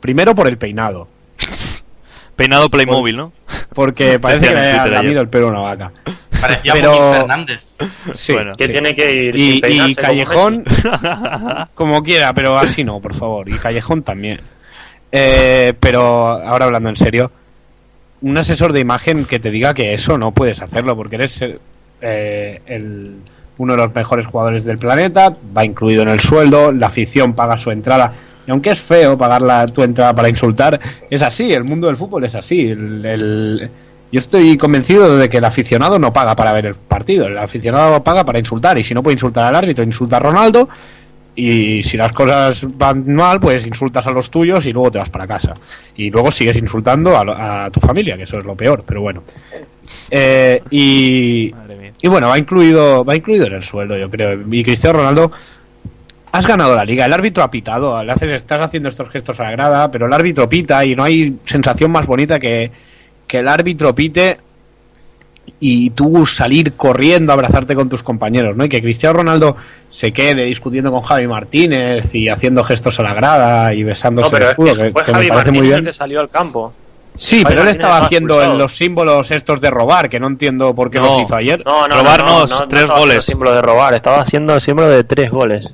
[0.00, 1.08] Primero por el peinado,
[2.36, 3.32] Peinado Playmobil, ¿no?
[3.74, 5.92] porque parece que le ha el pelo a una vaca.
[6.40, 7.60] Parecía Pero- Fernández.
[8.14, 8.52] Sí, Bueno.
[8.58, 8.72] Que sí.
[8.72, 10.64] tiene que ir Y, y como Callejón,
[11.74, 13.48] como quiera, pero así no, por favor.
[13.48, 14.40] Y Callejón también.
[15.12, 16.02] Eh, pero
[16.42, 17.30] ahora hablando en serio,
[18.22, 21.40] un asesor de imagen que te diga que eso no puedes hacerlo porque eres
[22.02, 23.16] eh, el-
[23.58, 27.58] uno de los mejores jugadores del planeta, va incluido en el sueldo, la afición paga
[27.58, 28.12] su entrada.
[28.46, 31.96] Y aunque es feo pagar la, tu entrada para insultar, es así, el mundo del
[31.96, 32.70] fútbol es así.
[32.70, 33.68] El-
[34.12, 38.02] yo estoy convencido de que el aficionado no paga para ver el partido, el aficionado
[38.02, 40.68] paga para insultar y si no puede insultar al árbitro, insulta a Ronaldo
[41.34, 45.10] y si las cosas van mal, pues insultas a los tuyos y luego te vas
[45.10, 45.54] para casa.
[45.96, 49.22] Y luego sigues insultando a, a tu familia, que eso es lo peor, pero bueno.
[50.10, 51.52] Eh, y,
[52.02, 54.38] y bueno, va incluido, va incluido en el sueldo, yo creo.
[54.50, 55.30] Y Cristiano Ronaldo,
[56.32, 57.06] has ganado la liga.
[57.06, 58.02] El árbitro ha pitado.
[58.02, 61.04] Le haces, estás haciendo estos gestos a la grada, pero el árbitro pita y no
[61.04, 62.70] hay sensación más bonita que,
[63.26, 64.38] que el árbitro pite
[65.58, 68.64] y tú salir corriendo a abrazarte con tus compañeros, ¿no?
[68.64, 69.56] Y que Cristiano Ronaldo
[69.88, 74.30] se quede discutiendo con Javi Martínez y haciendo gestos a la grada y besándose No,
[74.30, 75.84] pero el es escudo, que que, fue que me parece muy Martínez el bien.
[75.84, 76.72] que salió al campo.
[77.16, 78.58] Sí, Javi pero él Martínez estaba estaba haciendo expulsado.
[78.58, 81.06] los símbolos estos de robar, que no entiendo por qué No.
[81.06, 81.62] los hizo ayer.
[81.66, 83.24] No, no, Robarnos no, no, no tres goles.
[83.24, 85.66] símbolo de robar, estaba haciendo el símbolo de tres goles.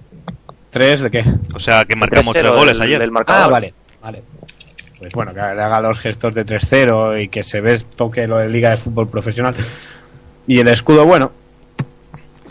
[0.71, 1.25] ¿Tres de qué?
[1.55, 3.01] O sea, que marcamos 3-0 tres goles del- ayer.
[3.01, 3.45] del marcador.
[3.45, 4.23] Ah, vale, vale.
[4.99, 8.39] Pues bueno, que le haga los gestos de 3-0 y que se ve toque lo
[8.39, 9.55] de Liga de Fútbol Profesional.
[10.47, 11.33] Y el escudo, bueno.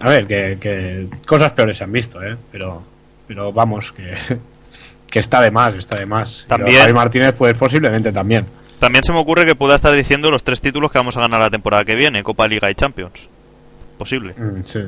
[0.02, 2.36] A ver, que, que cosas peores se han visto, ¿eh?
[2.52, 2.84] Pero,
[3.28, 4.14] pero vamos, que,
[5.10, 6.44] que está de más, está de más.
[6.46, 8.46] Y También- Javi Martínez, pues posiblemente también.
[8.80, 11.40] También se me ocurre que pueda estar diciendo los tres títulos que vamos a ganar
[11.40, 13.28] la temporada que viene, Copa, Liga y Champions.
[13.98, 14.34] Posible.
[14.38, 14.80] Mm, sí.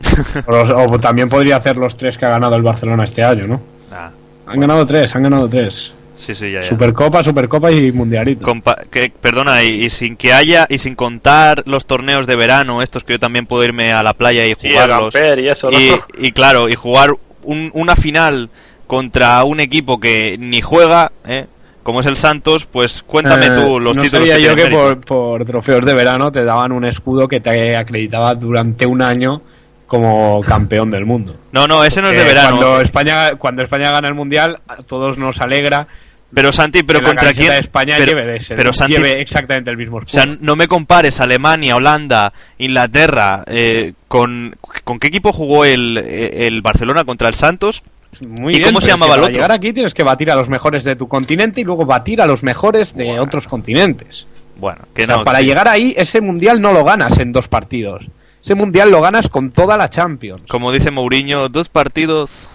[0.46, 3.46] o, los- o también podría hacer los tres que ha ganado el Barcelona este año,
[3.48, 3.60] ¿no?
[3.92, 4.12] Ah,
[4.46, 5.92] Han ganado tres, han ganado tres.
[6.16, 6.68] Sí, sí, ya, ya.
[6.68, 8.44] Supercopa, Supercopa y Mundialito.
[8.46, 12.82] Compa- que, perdona, y, y sin que haya, y sin contar los torneos de verano,
[12.82, 15.14] estos que yo también puedo irme a la playa y Sí, jugarlos.
[15.14, 15.78] Y eso, ¿no?
[15.78, 18.50] y, y claro, y jugar un- una final
[18.86, 21.46] contra un equipo que ni juega, ¿eh?
[21.82, 24.74] como es el Santos, pues cuéntame Eh, tú los no títulos sabía que yo que
[24.74, 29.40] por, por trofeos de verano te daban un escudo que te acreditaba durante un año
[29.86, 31.36] como campeón del mundo.
[31.52, 32.56] No, no, ese no es de Que verano.
[32.56, 35.86] Cuando España, cuando España gana el mundial, a todos nos alegra.
[36.34, 37.52] Pero Santi, pero la contra quién?
[37.52, 40.66] de España pero, lleve, ese- pero Santi, lleve exactamente el mismo o sea, no me
[40.68, 47.34] compares Alemania, Holanda, Inglaterra, eh, con, con qué equipo jugó el, el Barcelona contra el
[47.34, 47.82] Santos.
[48.20, 49.34] Muy ¿y bien, cómo se es llamaba que el para otro?
[49.42, 52.26] llegar aquí tienes que batir a los mejores de tu continente y luego batir a
[52.26, 54.26] los mejores de otros continentes.
[54.58, 55.24] Bueno, que O sea, no.
[55.24, 55.44] para sí.
[55.46, 58.04] llegar ahí, ese mundial no lo ganas en dos partidos.
[58.42, 60.42] Ese mundial lo ganas con toda la Champions.
[60.48, 62.48] Como dice Mourinho, dos partidos.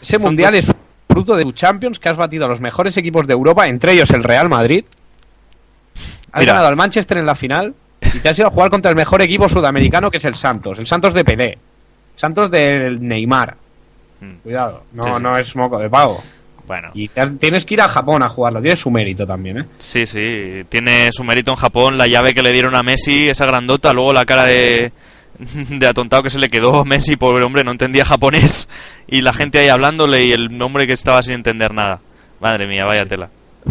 [0.00, 0.74] Ese mundial dos- es
[1.10, 4.10] fruto de tu Champions que has batido a los mejores equipos de Europa, entre ellos
[4.10, 4.84] el Real Madrid.
[6.32, 6.52] Has Mira.
[6.52, 7.74] ganado al Manchester en la final
[8.14, 10.78] y te has ido a jugar contra el mejor equipo sudamericano que es el Santos.
[10.78, 11.58] El Santos de Pelé.
[12.14, 13.56] Santos del Neymar.
[14.20, 14.34] Mm.
[14.42, 15.22] Cuidado, no, Sí, sí.
[15.22, 16.22] no es moco de pago.
[16.66, 18.62] Bueno, Y has- tienes que ir a Japón a jugarlo.
[18.62, 19.64] Tiene su mérito también, ¿eh?
[19.78, 20.64] sí, sí.
[20.68, 24.12] Tiene su mérito en Japón, la llave que le dieron a Messi, esa grandota, luego
[24.12, 24.92] la cara de,
[25.68, 28.68] de atontado que se le quedó Messi, pobre hombre, no entendía japonés.
[29.06, 32.00] Y la gente ahí hablándole y el nombre que estaba sin entender nada.
[32.40, 33.28] Madre mía, vaya tela.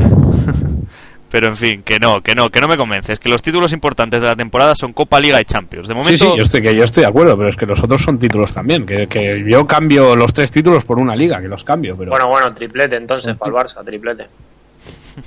[1.32, 3.20] Pero en fin, que no, que no, que no me convences.
[3.20, 5.88] Que los títulos importantes de la temporada son Copa, Liga y Champions.
[5.88, 7.84] De momento, Sí, sí, yo estoy, que yo estoy de acuerdo, pero es que los
[7.84, 8.84] otros son títulos también.
[8.84, 12.10] Que, que yo cambio los tres títulos por una liga, que los cambio, pero...
[12.10, 14.26] Bueno, bueno, triplete entonces para el Barça, triplete.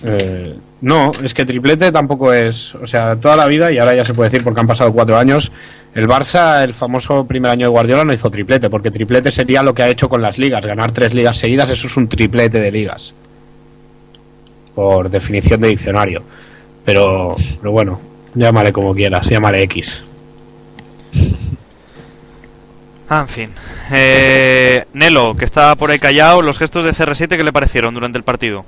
[0.02, 4.04] Eh, no, es que triplete tampoco es, o sea, toda la vida, y ahora ya
[4.04, 5.52] se puede decir porque han pasado cuatro años,
[5.94, 9.74] el Barça, el famoso primer año de Guardiola, no hizo triplete, porque triplete sería lo
[9.74, 12.70] que ha hecho con las ligas, ganar tres ligas seguidas, eso es un triplete de
[12.70, 13.14] ligas,
[14.74, 16.22] por definición de diccionario.
[16.84, 18.00] Pero, pero bueno,
[18.34, 20.02] llámale como quieras, llámale X.
[23.08, 23.50] Ah, en fin.
[23.92, 28.16] Eh, Nelo, que está por ahí callado, los gestos de CR7, ¿qué le parecieron durante
[28.16, 28.64] el partido?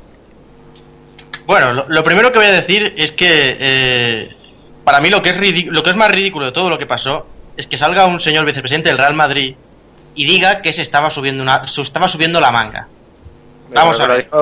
[1.46, 4.37] Bueno, lo, lo primero que voy a decir es que eh,
[4.85, 7.27] para mí lo que es lo que es más ridículo de todo lo que pasó
[7.57, 9.56] es que salga un señor vicepresidente del Real Madrid
[10.15, 12.88] y diga que se estaba subiendo una se estaba subiendo la manga.
[13.73, 14.25] Vamos a lo ver.
[14.25, 14.38] dijo,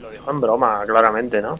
[0.00, 1.54] lo dijo en broma, claramente, ¿no?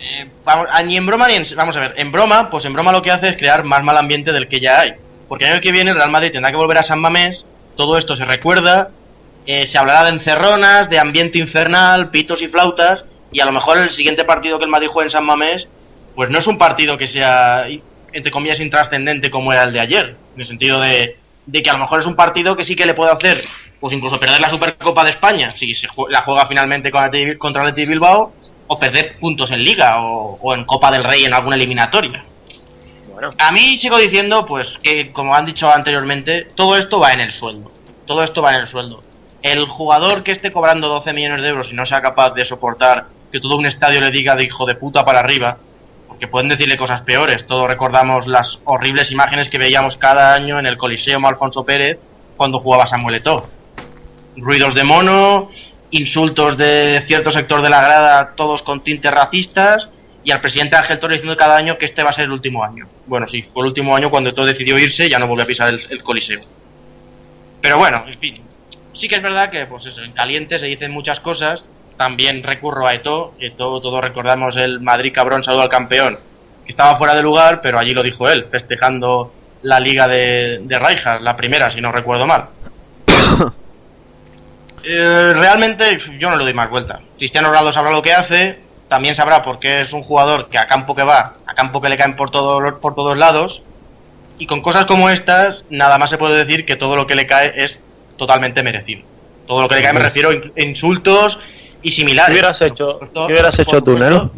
[0.00, 2.72] Eh, vamos, ah, ni en broma ni en, vamos a ver, en broma, pues en
[2.72, 4.92] broma lo que hace es crear más mal ambiente del que ya hay.
[5.28, 7.44] Porque el año que viene el Real Madrid tendrá que volver a San Mamés,
[7.76, 8.90] todo esto se recuerda,
[9.44, 13.76] eh, se hablará de encerronas, de ambiente infernal, pitos y flautas, y a lo mejor
[13.78, 15.68] el siguiente partido que el Madrid juegue en San Mamés,
[16.18, 17.66] pues no es un partido que sea,
[18.12, 21.16] entre comillas, intrascendente como era el de ayer, en el sentido de,
[21.46, 23.44] de que a lo mejor es un partido que sí que le puede hacer,
[23.78, 27.88] pues incluso perder la Supercopa de España, si se la juega finalmente contra el Athletic
[27.88, 28.32] Bilbao,
[28.66, 32.24] o perder puntos en Liga o, o en Copa del Rey en alguna eliminatoria.
[33.12, 33.30] bueno.
[33.38, 37.32] A mí sigo diciendo, pues, que como han dicho anteriormente, todo esto va en el
[37.32, 37.70] sueldo.
[38.06, 39.04] Todo esto va en el sueldo.
[39.40, 43.04] El jugador que esté cobrando 12 millones de euros y no sea capaz de soportar
[43.30, 45.58] que todo un estadio le diga de hijo de puta para arriba,
[46.18, 47.46] porque pueden decirle cosas peores.
[47.46, 52.00] Todos recordamos las horribles imágenes que veíamos cada año en el Coliseo Alfonso Pérez
[52.36, 53.48] cuando jugaba Samuel Eto'o.
[54.36, 55.48] Ruidos de mono,
[55.92, 59.88] insultos de cierto sector de la grada, todos con tintes racistas,
[60.24, 62.64] y al presidente Ángel Torres diciendo cada año que este va a ser el último
[62.64, 62.88] año.
[63.06, 65.72] Bueno, sí, fue el último año cuando todo decidió irse, ya no volvió a pisar
[65.72, 66.40] el, el Coliseo.
[67.62, 68.42] Pero bueno, en fin,
[69.00, 71.62] sí que es verdad que pues eso, en caliente se dicen muchas cosas.
[71.98, 76.18] También recurro a Eto, Eto, todos recordamos el Madrid cabrón saludo al campeón,
[76.64, 79.32] que estaba fuera de lugar, pero allí lo dijo él, festejando
[79.62, 82.46] la liga de, de Rijkaard, la primera, si no recuerdo mal.
[84.84, 87.00] Eh, realmente yo no le doy más vuelta.
[87.18, 90.66] Cristiano Ronaldo sabrá lo que hace, también sabrá por qué es un jugador que a
[90.66, 93.60] campo que va, a campo que le caen por todos por todos lados,
[94.38, 97.26] y con cosas como estas, nada más se puede decir que todo lo que le
[97.26, 97.76] cae es
[98.16, 99.02] totalmente merecido.
[99.46, 101.36] Todo lo que le cae me refiero a in- insultos
[101.82, 102.26] y similares.
[102.26, 104.30] ¿Qué hubieras hecho, supuesto- ¿qué hubieras hecho tú, Nero?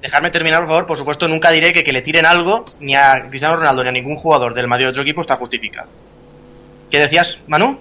[0.00, 0.86] Dejarme terminar, por favor.
[0.86, 3.92] Por supuesto, nunca diré que que le tiren algo ni a Cristiano Ronaldo ni a
[3.92, 5.88] ningún jugador del Madrid o otro equipo está justificado.
[6.90, 7.78] ¿Qué decías, Manu?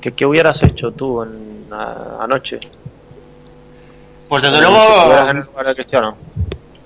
[0.00, 2.58] ¿Qué, qué hubieras hecho tú en, a- anoche?
[4.28, 6.16] Pues desde Si luego, Cristiano.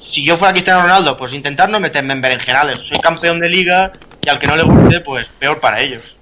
[0.01, 2.79] si yo fuera Cristiano Ronaldo, pues intentar no meterme en berenjenales.
[2.79, 3.93] Soy campeón de liga
[4.25, 6.17] y al que no le guste, pues peor para ellos.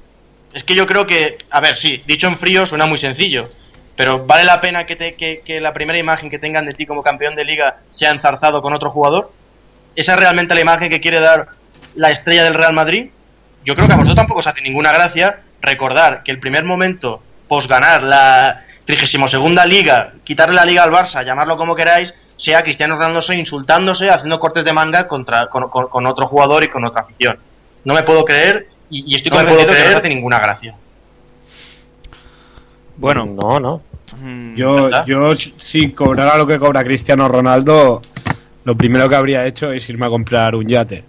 [0.53, 3.49] Es que yo creo que, a ver, sí, dicho en frío suena muy sencillo,
[3.97, 6.87] pero ¿vale la pena que, te- que, que la primera imagen que tengan de ti
[6.87, 9.31] como campeón de liga sea enzarzado con otro jugador?
[9.95, 11.47] ¿Esa es realmente la imagen que quiere dar
[11.95, 13.11] la estrella del Real Madrid?
[13.65, 17.21] Yo creo que a vosotros tampoco os hace ninguna gracia recordar que el primer momento,
[17.49, 22.97] pos ganar la 32 liga, quitarle la liga al Barça, llamarlo como queráis, sea Cristiano
[22.97, 27.03] Ronaldo insultándose, haciendo cortes de manga contra, con, con- con otro jugador y con otra
[27.03, 27.39] afición.
[27.85, 30.75] No me puedo creer y, y estoy No convencido que no hace ninguna gracia.
[32.97, 33.83] Bueno, No, no.
[34.19, 38.03] mm, Yo, yo si cobrara lo que cobra Cristiano Ronaldo,
[38.65, 41.05] lo primero que habría hecho es irme a comprar un yate.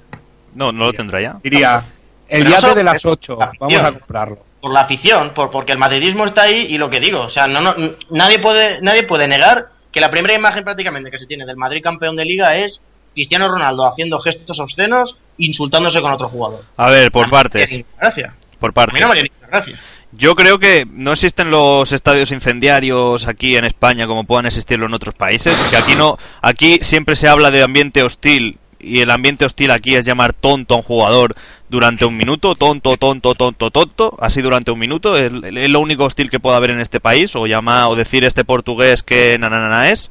[0.56, 1.38] no, no lo tendrá ya.
[1.44, 1.82] Diría,
[2.28, 3.70] el Pero yate eso de las es 8, afición.
[3.70, 4.40] vamos a comprarlo.
[4.60, 7.48] Por la afición, por, porque el madridismo está ahí y lo que digo, o sea,
[7.48, 7.74] no, no,
[8.10, 11.82] nadie, puede, nadie puede negar que la primera imagen prácticamente que se tiene del Madrid
[11.82, 12.80] campeón de liga es
[13.14, 16.64] Cristiano Ronaldo haciendo gestos obscenos, insultándose con otro jugador.
[16.76, 17.72] A ver, por partes.
[17.72, 18.12] ninguna
[18.60, 19.02] Por A mí partes.
[19.02, 19.80] no me haría ninguna gracia.
[20.14, 24.94] Yo creo que no existen los estadios incendiarios aquí en España como puedan existirlo en
[24.94, 25.58] otros países.
[25.70, 29.96] Que aquí no, aquí siempre se habla de ambiente hostil y el ambiente hostil aquí
[29.96, 31.36] es llamar tonto a un jugador
[31.70, 35.18] durante un minuto, tonto, tonto, tonto, tonto, así durante un minuto.
[35.18, 38.24] Es, es lo único hostil que puede haber en este país o llamar o decir
[38.24, 40.10] este portugués que nananana es.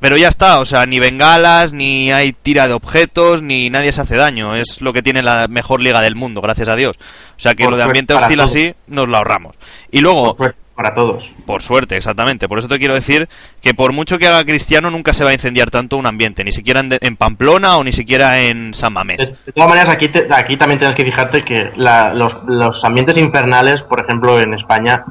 [0.00, 4.00] Pero ya está, o sea, ni bengalas, ni hay tira de objetos, ni nadie se
[4.02, 4.54] hace daño.
[4.54, 6.96] Es lo que tiene la mejor liga del mundo, gracias a Dios.
[6.98, 8.50] O sea que Por lo de ambiente hostil todos.
[8.50, 9.56] así nos lo ahorramos.
[9.90, 11.24] Y luego, Por suerte para todos.
[11.44, 12.46] por suerte, exactamente.
[12.48, 13.28] Por eso te quiero decir
[13.60, 16.52] que por mucho que haga Cristiano, nunca se va a incendiar tanto un ambiente, ni
[16.52, 19.18] siquiera en, de- en Pamplona o ni siquiera en San De, Mamés.
[19.18, 23.16] de todas maneras, aquí, te- aquí también tienes que fijarte que la- los, los ambientes
[23.18, 25.02] infernales, por ejemplo, en España,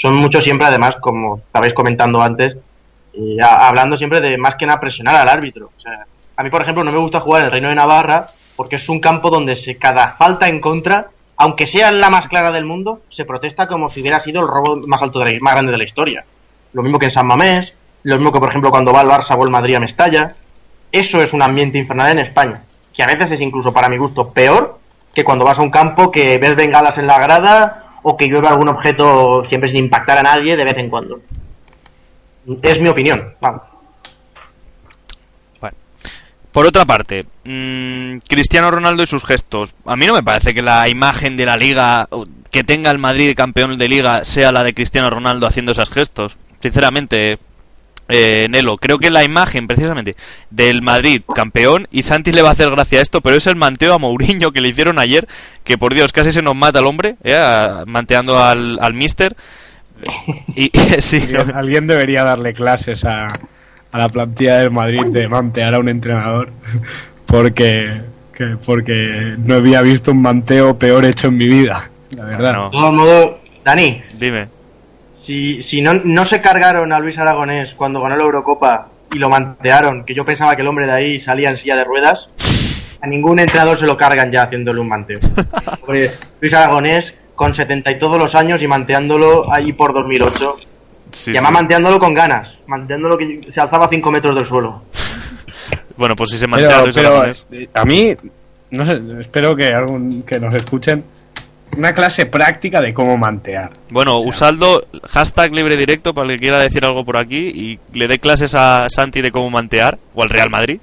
[0.00, 2.56] son mucho siempre, además, como estabais comentando antes,
[3.40, 5.70] a- hablando siempre de más que nada presionar al árbitro.
[5.76, 6.04] O sea,
[6.36, 8.88] a mí, por ejemplo, no me gusta jugar en el Reino de Navarra porque es
[8.88, 11.06] un campo donde se, cada falta en contra,
[11.36, 14.76] aunque sea la más clara del mundo, se protesta como si hubiera sido el robo
[14.86, 16.24] más alto de la- más grande de la historia.
[16.72, 19.36] Lo mismo que en San Mamés, lo mismo que, por ejemplo, cuando va el Barça
[19.38, 20.34] o el Madrid a Mestalla.
[20.92, 22.62] Eso es un ambiente infernal en España,
[22.94, 24.78] que a veces es incluso para mi gusto peor
[25.14, 28.48] que cuando vas a un campo que ves bengalas en la grada o que llueve
[28.48, 31.18] algún objeto siempre sin impactar a nadie de vez en cuando.
[32.62, 33.62] Es mi opinión, vamos.
[36.56, 39.74] Por otra parte, mm, Cristiano Ronaldo y sus gestos.
[39.84, 42.08] A mí no me parece que la imagen de la liga
[42.50, 46.38] que tenga el Madrid campeón de liga sea la de Cristiano Ronaldo haciendo esos gestos.
[46.62, 47.38] Sinceramente,
[48.08, 50.16] eh, Nelo, creo que la imagen precisamente
[50.48, 53.56] del Madrid campeón y Santi le va a hacer gracia a esto, pero es el
[53.56, 55.28] manteo a Mourinho que le hicieron ayer,
[55.62, 59.36] que por Dios casi se nos mata el hombre, eh, manteando al, al Mister.
[60.54, 63.26] Y, sí, Alguien, alguien debería darle clases a,
[63.92, 66.50] a la plantilla del Madrid de mantear a un entrenador
[67.26, 68.00] porque,
[68.34, 72.52] que- porque no había visto un manteo peor hecho en mi vida, la verdad.
[72.52, 72.64] No.
[72.66, 73.30] De todos modos,
[73.64, 74.48] Dani, dime.
[75.24, 79.28] si, si no, no se cargaron a Luis Aragonés cuando ganó la Eurocopa y lo
[79.28, 82.28] mantearon, que yo pensaba que el hombre de ahí salía en silla de ruedas,
[83.00, 85.20] a ningún entrenador se lo cargan ya haciéndole un manteo.
[85.88, 90.56] Luis Aragonés con 70 y todos los años y manteándolo ahí por 2008.
[91.12, 91.54] Sí, y además sí.
[91.54, 94.82] manteándolo con ganas, manteándolo que se alzaba 5 metros del suelo.
[95.96, 96.94] Bueno, pues si se mantea Pero, Luis
[97.48, 98.14] pero, eh, a mí
[98.70, 101.04] no sé, espero que, algún, que nos escuchen,
[101.76, 103.70] una clase práctica de cómo mantear.
[103.90, 108.08] Bueno, Usaldo, hashtag libre directo para el que quiera decir algo por aquí y le
[108.08, 110.80] dé clases a Santi de cómo mantear o al Real Madrid.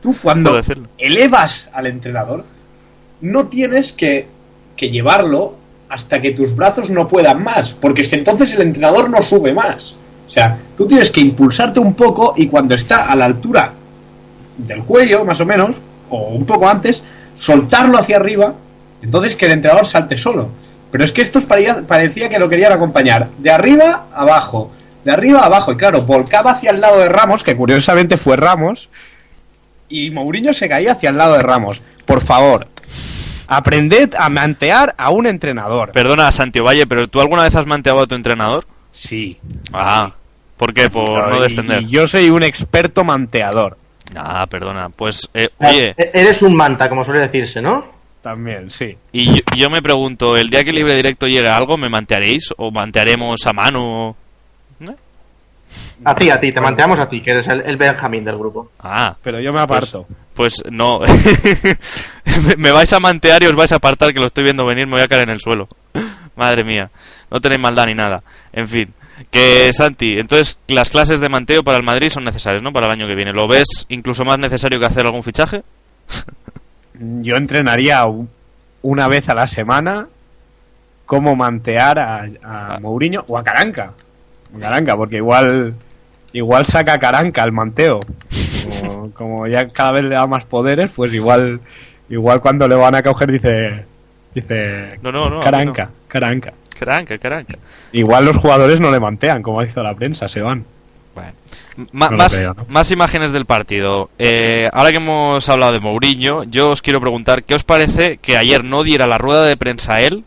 [0.00, 0.60] Tú cuando
[0.98, 2.44] elevas al entrenador,
[3.20, 4.26] no tienes que,
[4.76, 5.54] que llevarlo
[5.88, 9.52] hasta que tus brazos no puedan más, porque es que entonces el entrenador no sube
[9.52, 9.96] más.
[10.26, 13.72] O sea, tú tienes que impulsarte un poco y cuando está a la altura
[14.58, 17.02] del cuello, más o menos, o un poco antes,
[17.34, 18.54] soltarlo hacia arriba,
[19.02, 20.48] entonces que el entrenador salte solo.
[20.90, 24.70] Pero es que estos parecía, que lo querían acompañar de arriba abajo,
[25.04, 28.88] de arriba abajo, y claro, volcaba hacia el lado de Ramos, que curiosamente fue Ramos,
[29.88, 31.80] y Mourinho se caía hacia el lado de Ramos.
[32.04, 32.66] Por favor,
[33.46, 35.92] aprended a mantear a un entrenador.
[35.92, 38.66] Perdona, Santi Valle, pero ¿tú alguna vez has manteado a tu entrenador?
[38.90, 39.36] Sí.
[39.72, 40.12] Ah,
[40.56, 40.88] ¿por qué?
[40.90, 41.82] Por no Y- descender.
[41.82, 43.76] Y yo soy un experto manteador.
[44.16, 44.88] Ah, perdona.
[44.88, 47.94] Pues, eh, oye, e- Eres un manta, como suele decirse, ¿no?
[48.22, 48.96] También, sí.
[49.12, 52.52] y yo, yo me pregunto, ¿el día que Libre Directo llegue a algo, me mantearéis?
[52.56, 54.16] ¿O mantearemos a mano?
[56.04, 58.70] A ti, a ti, te manteamos a ti, que eres el, el Benjamín del grupo.
[58.80, 60.06] Ah, Pero yo me aparto.
[60.34, 61.00] pues no.
[61.00, 64.86] Me- me vais a mantear y os vais a apartar, que lo estoy viendo venir,
[64.86, 65.68] me voy a caer en el suelo.
[66.36, 66.90] Madre mía,
[67.30, 68.22] no tenéis maldad ni nada.
[68.52, 68.92] En fin,
[69.30, 72.72] que Santi, entonces las clases de manteo para el Madrid son necesarias, ¿no?
[72.74, 73.32] Para el año que viene.
[73.32, 75.62] ¿Lo ves incluso más necesario que hacer algún fichaje?
[76.98, 78.04] Yo entrenaría
[78.82, 80.08] una vez a la semana
[81.04, 82.78] cómo mantear a, a Ah.
[82.80, 83.92] Mourinho o a Caranca.
[84.58, 85.74] Caranca, porque igual
[86.32, 88.00] igual saca Caranca al manteo.
[88.80, 91.60] Como, como ya cada vez le da más poderes, pues igual
[92.08, 93.84] igual cuando le van a coger dice
[94.34, 96.52] dice No, no, Caranca, Caranca.
[96.78, 97.54] Caranca, caranca.
[97.92, 100.64] Igual los jugadores no le mantean, como ha dicho la prensa, se van.
[101.14, 101.32] Bueno.
[101.76, 102.66] No más, creo, ¿no?
[102.68, 104.10] más imágenes del partido.
[104.18, 108.36] Eh, ahora que hemos hablado de Mourinho, yo os quiero preguntar, ¿qué os parece que
[108.36, 110.24] ayer no diera la rueda de prensa a él?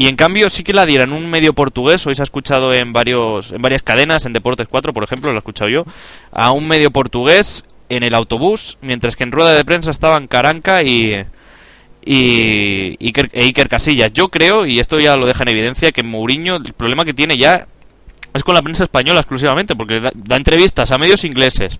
[0.00, 2.72] Y en cambio sí que la diera en un medio portugués, hoy se ha escuchado
[2.72, 5.84] en, varios, en varias cadenas, en Deportes 4 por ejemplo, lo he escuchado yo,
[6.32, 10.82] a un medio portugués en el autobús, mientras que en rueda de prensa estaban Caranca
[10.82, 11.22] y,
[12.02, 14.10] y Iker, e Iker Casillas.
[14.14, 17.36] Yo creo, y esto ya lo deja en evidencia, que Mourinho, el problema que tiene
[17.36, 17.66] ya
[18.32, 21.78] es con la prensa española exclusivamente, porque da, entrevistas a medios ingleses,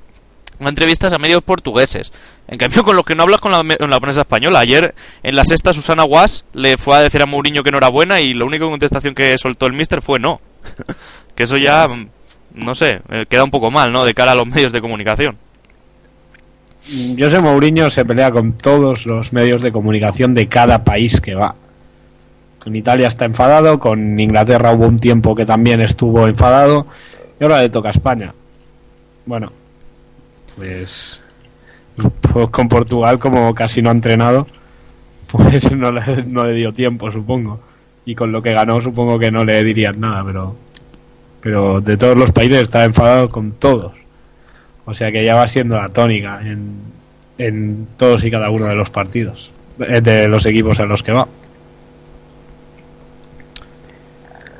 [0.68, 2.12] entrevistas a medios portugueses.
[2.48, 4.60] En cambio, con los que no hablas con la, con la prensa española.
[4.60, 7.88] Ayer en la sexta Susana Guas le fue a decir a Mourinho que no era
[7.88, 10.40] buena y la única contestación que soltó el mister fue no.
[11.34, 12.08] que eso ya, mm,
[12.54, 14.04] no sé, eh, queda un poco mal, ¿no?
[14.04, 15.36] De cara a los medios de comunicación.
[17.18, 21.54] José Mourinho se pelea con todos los medios de comunicación de cada país que va.
[22.62, 26.86] Con Italia está enfadado, con Inglaterra hubo un tiempo que también estuvo enfadado
[27.38, 28.34] y ahora le toca a España.
[29.24, 29.52] Bueno,
[30.56, 31.20] pues,
[32.20, 34.46] pues con Portugal como casi no ha entrenado,
[35.30, 37.60] pues no le, no le dio tiempo, supongo.
[38.04, 40.56] Y con lo que ganó supongo que no le dirían nada, pero
[41.40, 43.92] pero de todos los países está enfadado con todos.
[44.84, 46.80] O sea que ya va siendo la tónica en,
[47.38, 51.12] en todos y cada uno de los partidos, eh, de los equipos en los que
[51.12, 51.26] va.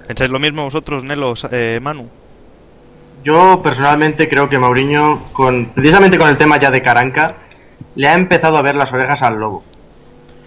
[0.06, 2.08] ¿Pensáis lo mismo vosotros, Nelo, eh, Manu?
[3.22, 7.36] Yo personalmente creo que Mourinho, con, precisamente con el tema ya de Caranca,
[7.94, 9.62] le ha empezado a ver las orejas al lobo.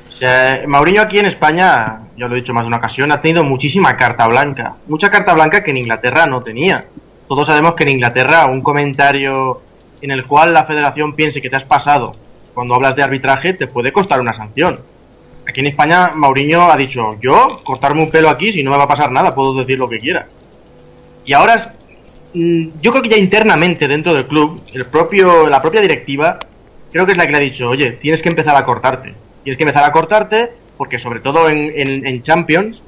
[0.10, 3.22] O sea, Mourinho aquí en España, ya lo he dicho más de una ocasión, ha
[3.22, 4.76] tenido muchísima carta blanca.
[4.88, 6.86] Mucha carta blanca que en Inglaterra no tenía.
[7.28, 9.62] Todos sabemos que en Inglaterra un comentario
[10.02, 12.14] en el cual la federación piense que te has pasado
[12.54, 14.80] cuando hablas de arbitraje te puede costar una sanción.
[15.48, 18.84] Aquí en España Mourinho ha dicho, yo cortarme un pelo aquí si no me va
[18.84, 20.28] a pasar nada, puedo decir lo que quiera.
[21.26, 21.74] Y ahora
[22.34, 26.40] yo creo que ya internamente dentro del club, el propio, la propia directiva,
[26.92, 29.14] creo que es la que le ha dicho, oye, tienes que empezar a cortarte.
[29.44, 32.82] Tienes que empezar a cortarte porque sobre todo en, en- Champions,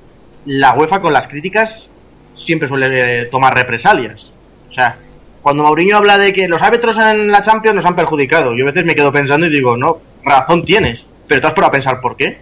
[0.45, 1.87] la UEFA con las críticas
[2.33, 4.31] siempre suele eh, tomar represalias.
[4.69, 4.97] O sea,
[5.41, 8.71] cuando Mourinho habla de que los árbitros en la Champions nos han perjudicado, yo a
[8.71, 12.01] veces me quedo pensando y digo, no, razón tienes, pero tú has por a pensar
[12.01, 12.39] por qué.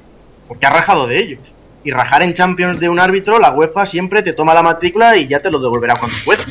[0.47, 1.39] Porque has rajado de ellos.
[1.83, 5.27] Y rajar en Champions de un árbitro, la UEFA siempre te toma la matrícula y
[5.27, 6.45] ya te lo devolverá cuando pueda.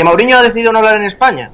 [0.00, 1.50] ¿Que Mourinho ha decidido no hablar en España?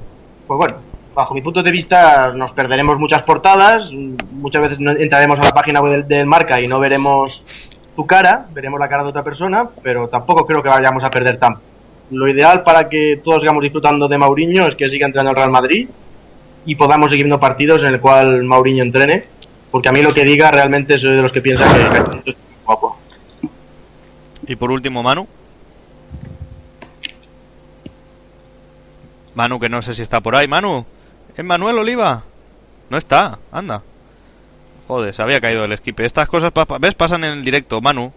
[0.47, 0.75] Pues bueno,
[1.13, 5.81] bajo mi punto de vista nos perderemos muchas portadas, muchas veces entraremos a la página
[5.81, 10.07] web del, marca y no veremos tu cara, veremos la cara de otra persona, pero
[10.07, 11.59] tampoco creo que vayamos a perder tanto.
[12.11, 15.51] Lo ideal para que todos sigamos disfrutando de Mourinho es que siga entrenando el Real
[15.51, 15.89] Madrid
[16.65, 19.25] y podamos seguir viendo partidos en el cual Mourinho entrene,
[19.71, 21.67] porque a mí lo que diga realmente soy de los que piensan
[22.23, 22.97] que es guapo.
[24.47, 25.27] Y por último, Manu.
[29.37, 30.47] Manu, que no sé si está por ahí.
[30.47, 30.83] Manu,
[31.37, 32.23] ¿es Manuel Oliva?
[32.89, 33.83] No está, anda.
[34.87, 36.03] Joder, se había caído el esquipe.
[36.03, 36.95] Estas cosas, ¿ves?
[36.95, 37.79] Pasan en el directo.
[37.79, 38.11] Manu.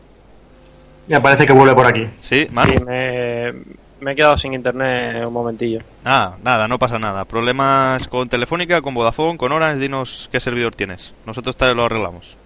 [1.08, 2.08] Me parece que vuelve por aquí.
[2.20, 2.72] Sí, Manu.
[2.72, 3.52] Sí, me,
[4.00, 5.80] me he quedado sin internet un momentillo.
[6.06, 7.26] Ah, nada, no pasa nada.
[7.26, 9.78] Problemas con Telefónica, con Vodafone, con Orange.
[9.78, 11.12] Dinos qué servidor tienes.
[11.26, 12.38] Nosotros te lo arreglamos.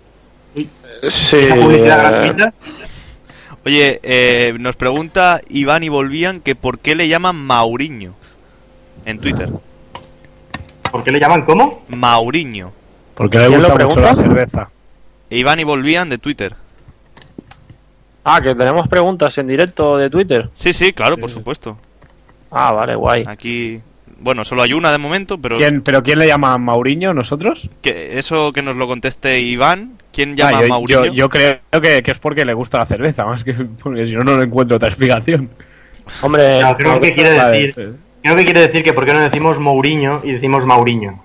[1.09, 1.47] Sí.
[1.47, 2.53] Gratuita.
[3.65, 8.15] Oye, eh, nos pregunta Iván y Volvían que por qué le llaman Mauriño
[9.05, 9.49] en Twitter.
[10.91, 11.85] ¿Por qué le llaman cómo?
[11.89, 12.73] Mauriño.
[13.15, 14.71] Porque le ¿Quién lo gusta mucho la cerveza.
[15.31, 16.55] Iván y Volvían de Twitter.
[18.25, 20.49] Ah, que tenemos preguntas en directo de Twitter.
[20.55, 21.77] Sí, sí, claro, por supuesto.
[22.51, 23.23] Ah, vale, guay.
[23.27, 23.81] Aquí,
[24.19, 27.13] bueno, solo hay una de momento, pero ¿Quién, ¿Pero quién le llama Mauriño?
[27.13, 27.69] ¿Nosotros?
[27.83, 29.99] que eso que nos lo conteste Iván.
[30.13, 31.05] ¿Quién llama Ah, a yo, Mauriño?
[31.07, 33.53] yo- yo creo que, que es porque le gusta la cerveza, más que
[33.83, 35.51] porque si no, no le encuentro otra explicación.
[36.23, 37.97] Hombre, No, creo que quiere decir.
[38.25, 41.23] Creo que quiere decir que por qué no decimos Mourinho y decimos Mauriño.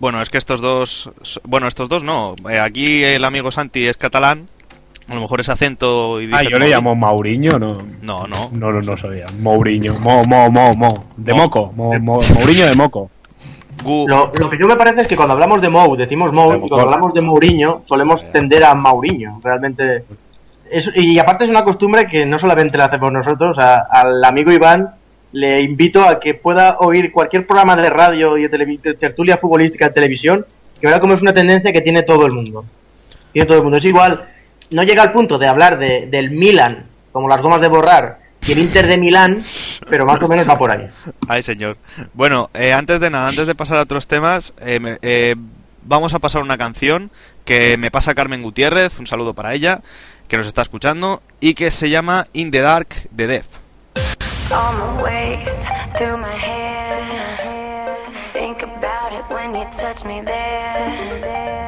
[0.00, 1.10] Bueno, es que estos dos,
[1.44, 2.34] bueno, estos dos no.
[2.50, 4.48] Eh, aquí el amigo Santi es catalán.
[5.08, 7.78] A lo mejor es acento y dice Ah, yo le llamo Mauriño, no.
[8.02, 8.50] No, no.
[8.50, 9.26] No, no, no sabía.
[9.40, 9.94] Mourinho.
[10.00, 11.04] Mo, mo, mo, mo.
[11.16, 11.44] De Mo.
[11.44, 11.72] moco.
[11.76, 13.08] Mo, mo, Mourinho de moco.
[13.84, 16.50] Gu- Lo, lo que yo me parece es que cuando hablamos de Mou, decimos Mou,
[16.50, 19.38] De y cuando hablamos de Mourinho, solemos tender a Mauriño.
[19.44, 20.02] Realmente.
[20.68, 24.50] Es- y aparte es una costumbre que no solamente la hacemos nosotros, a- al amigo
[24.50, 24.95] Iván
[25.32, 29.94] le invito a que pueda oír cualquier programa de radio y de, tertulia futbolística en
[29.94, 30.46] televisión,
[30.80, 32.64] que ahora como es una tendencia que tiene todo el mundo.
[33.32, 33.78] Tiene todo el mundo.
[33.78, 34.28] Es igual,
[34.70, 38.52] no llega al punto de hablar de, del Milan, como las gomas de borrar, y
[38.52, 39.42] el Inter de Milán,
[39.90, 40.88] pero más o menos va por ahí.
[41.28, 41.76] Ay, señor.
[42.14, 45.34] Bueno, eh, antes de nada, antes de pasar a otros temas, eh, eh,
[45.82, 47.10] vamos a pasar una canción
[47.44, 49.80] que me pasa Carmen Gutiérrez, un saludo para ella,
[50.28, 53.46] que nos está escuchando, y que se llama In the Dark de Def.
[54.52, 55.68] On my waist,
[55.98, 57.96] through my hair.
[58.12, 61.65] Think about it when you touch me there.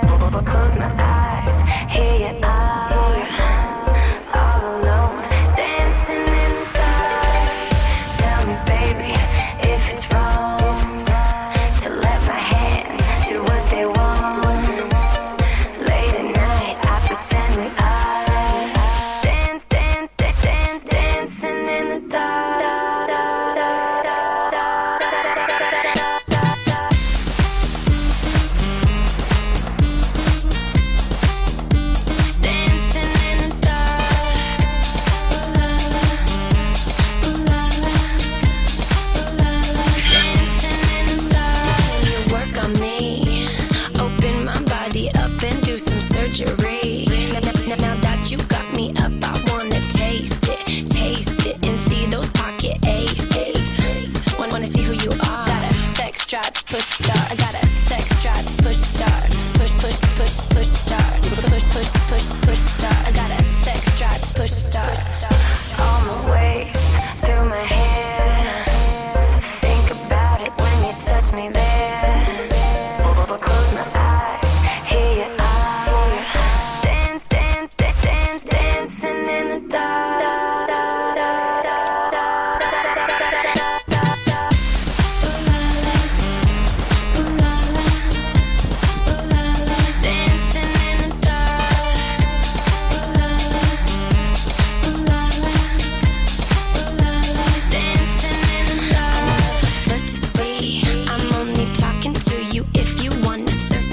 [56.89, 57.30] Start.
[57.30, 59.30] I got a sex drive, to push start.
[59.55, 61.22] Push, push, push, push start.
[61.22, 62.99] Push, push, push, push start.
[63.07, 65.17] I got a sex drive, to push start.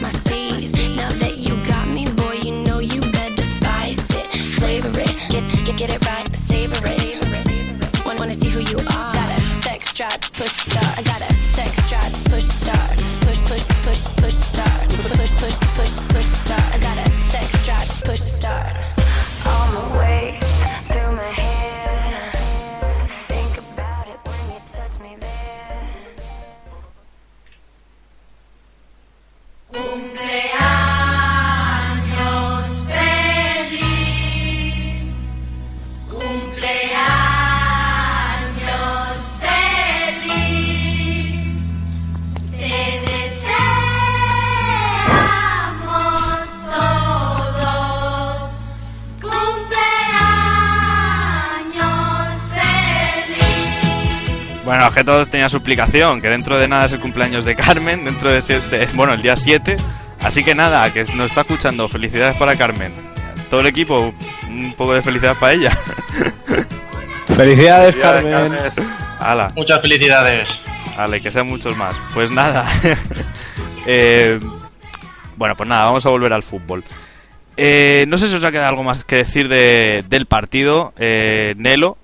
[0.06, 0.72] My seas.
[0.96, 4.28] Now that you got me, boy, you know you better spice it,
[4.60, 8.06] flavor it, get get, get it right, savor it.
[8.06, 9.14] Wanna, wanna see who you are?
[9.14, 11.05] Got a sex drive, push start.
[54.96, 58.32] Que todos tenían su explicación, que dentro de nada es el cumpleaños de Carmen, dentro
[58.32, 59.76] de siete, bueno, el día 7.
[60.22, 62.94] Así que nada, que nos está escuchando, felicidades para Carmen.
[63.50, 64.14] Todo el equipo,
[64.50, 65.72] un poco de felicidad para ella.
[67.28, 68.54] Felicidades, Felicidades, Carmen.
[69.20, 70.48] Hala, Muchas felicidades.
[70.96, 71.96] vale, que sean muchos más.
[72.14, 72.66] Pues nada,
[73.86, 74.40] eh,
[75.36, 76.84] Bueno, pues nada, vamos a volver al fútbol.
[77.58, 80.94] Eh, no sé si os ha quedado algo más que decir de, del partido.
[80.98, 81.98] Eh, Nelo,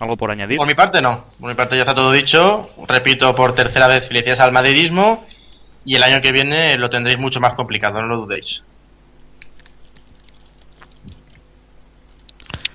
[0.00, 0.56] ¿algo por añadir?
[0.56, 2.62] Por mi parte no, por mi parte ya está todo dicho.
[2.88, 5.24] Repito por tercera vez, felicidades al madridismo.
[5.84, 8.62] Y el año que viene lo tendréis mucho más complicado, no lo dudéis.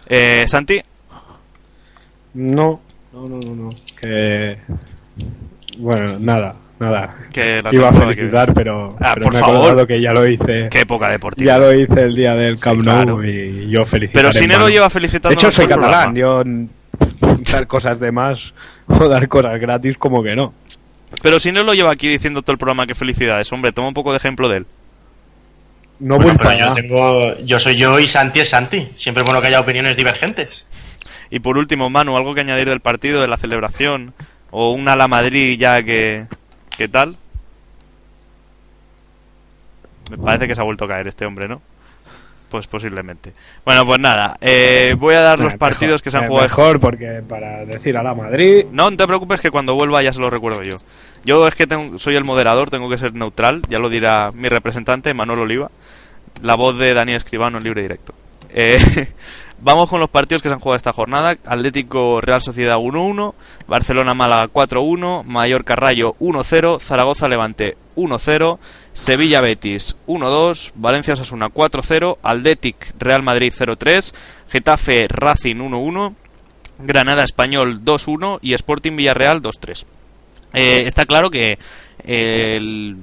[0.07, 0.82] Eh, Santi,
[2.34, 2.82] No,
[3.13, 3.69] no, no, no, no.
[3.99, 4.57] Que.
[5.78, 7.15] Bueno, nada, nada.
[7.34, 9.55] que la Iba a que felicitar, pero, Ah, pero por me he favor.
[9.57, 10.67] acordado que ya lo hice.
[10.69, 11.53] Qué época deportiva.
[11.53, 13.23] Ya lo hice el día del Camp Nou claro.
[13.26, 14.19] y yo felicito.
[14.19, 15.30] Pero si Nelo lleva felicitando.
[15.30, 16.15] De hecho, soy catalán.
[16.15, 16.43] Yo
[17.52, 18.54] dar cosas de más
[18.88, 20.54] o dar cosas gratis, como que no.
[21.22, 24.12] Pero si Nelo lleva aquí diciendo todo el programa que felicidades, hombre, toma un poco
[24.12, 24.66] de ejemplo de él.
[26.00, 28.89] No Bueno, voy pero para yo tengo, yo soy yo y Santi es Santi.
[29.00, 30.50] Siempre es bueno que haya opiniones divergentes.
[31.30, 34.14] Y por último, Manu, ¿algo que añadir del partido, de la celebración?
[34.52, 36.26] ¿O un ala Madrid ya que...
[36.78, 37.16] ¿Qué tal?
[40.12, 41.62] Me parece que se ha vuelto a caer este hombre, ¿no?
[42.56, 43.34] Pues posiblemente.
[43.66, 46.28] Bueno, pues nada, eh, voy a dar los Eh, partidos mejor, que se han eh,
[46.30, 46.45] jugado.
[46.47, 48.64] Mejor, porque para decir a la Madrid.
[48.72, 50.78] No, no te preocupes que cuando vuelva ya se lo recuerdo yo.
[51.26, 54.47] Yo es que tengo- soy el moderador, tengo que ser neutral, ya lo dirá mi
[54.47, 55.70] representante, Manuel Oliva,
[56.43, 58.14] la voz de Daniel Escribano en libre directo.
[58.53, 58.80] Eh,
[59.60, 61.36] vamos con los partidos que se han jugado esta jornada.
[61.45, 63.34] Atlético Real Sociedad 1-1,
[63.68, 68.60] Barcelona Málaga 4-1, Mallorca Rayo 1-0, Zaragoza Levante 1-0,
[68.96, 74.14] Sevilla Betis 1-2, Valencia Osasuna 4-0, Atlétic Real Madrid 0-3,
[74.50, 76.16] Getafe Racing 1-1,
[76.80, 79.86] Granada Español 2-1 y Sporting Villarreal 2-3.
[80.54, 81.60] Eh, está claro que
[82.06, 82.96] eh, el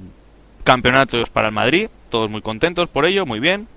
[0.63, 3.67] campeonato es para el Madrid, todos muy contentos por ello, muy bien,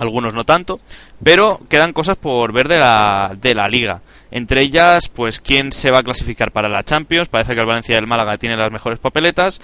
[0.00, 0.80] algunos no tanto,
[1.22, 4.02] pero quedan cosas por ver de la, de la liga.
[4.32, 7.94] Entre ellas, pues quién se va a clasificar para la Champions, parece que el Valencia
[7.94, 9.60] y el Málaga tienen las mejores papeletas,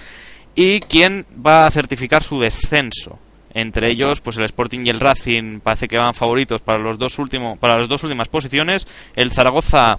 [0.55, 3.19] y quién va a certificar su descenso.
[3.53, 7.19] Entre ellos, pues el Sporting y el Racing parece que van favoritos para los dos
[7.19, 8.87] últimos, para las dos últimas posiciones.
[9.17, 9.99] El Zaragoza,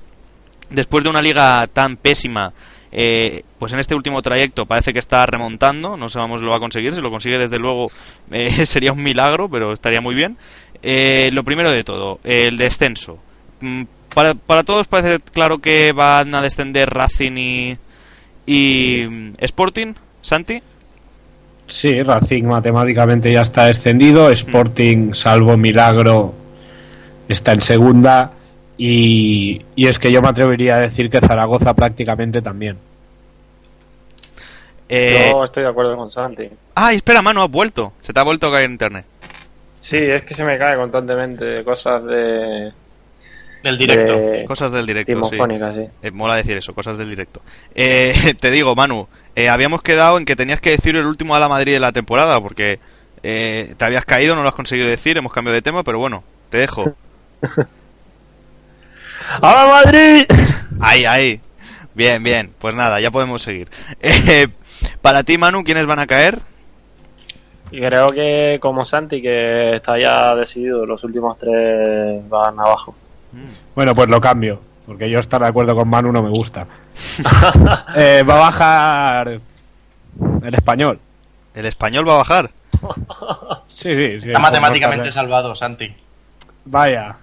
[0.69, 2.53] después de una liga tan pésima,
[2.93, 5.97] eh, pues en este último trayecto parece que está remontando.
[5.97, 6.93] No sabemos si lo va a conseguir.
[6.93, 7.87] Si lo consigue, desde luego,
[8.31, 10.37] eh, sería un milagro, pero estaría muy bien.
[10.81, 13.19] Eh, lo primero de todo, el descenso.
[13.59, 13.83] Mm,
[14.15, 17.77] Para, para todos parece claro que van a descender Racing y,
[18.45, 20.61] y mm, Sporting, Santi.
[21.67, 24.29] Sí, Racing matemáticamente ya está descendido.
[24.29, 26.33] Sporting, salvo milagro,
[27.27, 28.31] está en segunda.
[28.77, 32.77] Y, y es que yo me atrevería a decir que Zaragoza prácticamente también.
[34.89, 36.49] Eh, Yo estoy de acuerdo con Santi.
[36.75, 37.93] Ay, espera, mano, has vuelto.
[38.01, 39.05] Se te ha vuelto a caer internet.
[39.79, 42.73] Sí, es que se me cae constantemente cosas de.
[43.63, 44.13] Del directo.
[44.13, 45.37] de Cosas del directo, sí.
[45.37, 45.87] sí.
[46.01, 47.41] Eh, mola decir eso, cosas del directo.
[47.75, 51.39] Eh, te digo, Manu, eh, habíamos quedado en que tenías que decir el último a
[51.39, 52.79] la Madrid de la temporada, porque
[53.23, 56.23] eh, te habías caído, no lo has conseguido decir, hemos cambiado de tema, pero bueno,
[56.49, 56.95] te dejo.
[59.41, 60.25] ¡Hola Madrid!
[60.81, 61.39] Ahí, ahí.
[61.93, 62.53] Bien, bien.
[62.57, 63.69] Pues nada, ya podemos seguir.
[64.01, 64.47] Eh,
[65.01, 66.39] para ti, Manu, ¿quiénes van a caer?
[67.69, 72.95] Y creo que como Santi, que está ya decidido, los últimos tres van abajo.
[73.75, 74.61] Bueno, pues lo cambio.
[74.85, 76.65] Porque yo estar de acuerdo con Manu no me gusta.
[77.95, 79.39] Eh, va a bajar
[80.43, 80.99] el español.
[81.53, 82.51] ¿El español va a bajar?
[83.67, 84.21] Sí, sí.
[84.21, 85.93] sí Está matemáticamente salvado, Santi.
[86.65, 87.15] Vaya,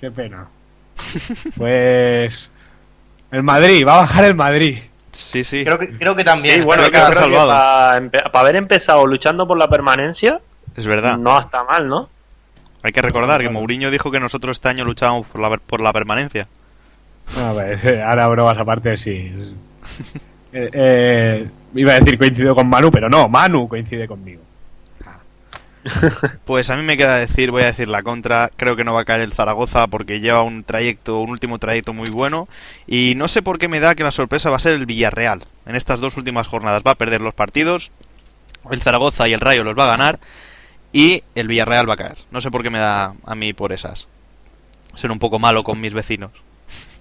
[0.00, 0.46] qué pena.
[1.56, 2.50] Pues.
[3.30, 4.78] El Madrid, va a bajar el Madrid.
[5.12, 5.64] Sí, sí.
[5.64, 6.56] Creo que, creo que también.
[6.56, 7.48] Sí, bueno, creo que creo que salvado.
[7.48, 10.40] para, para haber empezado luchando por la permanencia,
[10.76, 11.16] Es verdad.
[11.18, 12.08] no está mal, ¿no?
[12.82, 15.92] Hay que recordar que Mourinho dijo que nosotros este año luchábamos por la, por la
[15.92, 16.46] permanencia.
[17.36, 19.32] A ver, ahora bromas aparte, sí.
[20.52, 24.42] Eh, eh, iba a decir coincido con Manu, pero no, Manu coincide conmigo.
[26.44, 29.02] Pues a mí me queda decir, voy a decir la contra, creo que no va
[29.02, 32.48] a caer el Zaragoza porque lleva un trayecto, un último trayecto muy bueno
[32.86, 35.42] y no sé por qué me da que la sorpresa va a ser el Villarreal.
[35.66, 37.92] En estas dos últimas jornadas va a perder los partidos,
[38.70, 40.18] el Zaragoza y el Rayo los va a ganar
[40.92, 42.16] y el Villarreal va a caer.
[42.30, 44.08] No sé por qué me da a mí por esas.
[44.94, 46.32] Ser un poco malo con mis vecinos.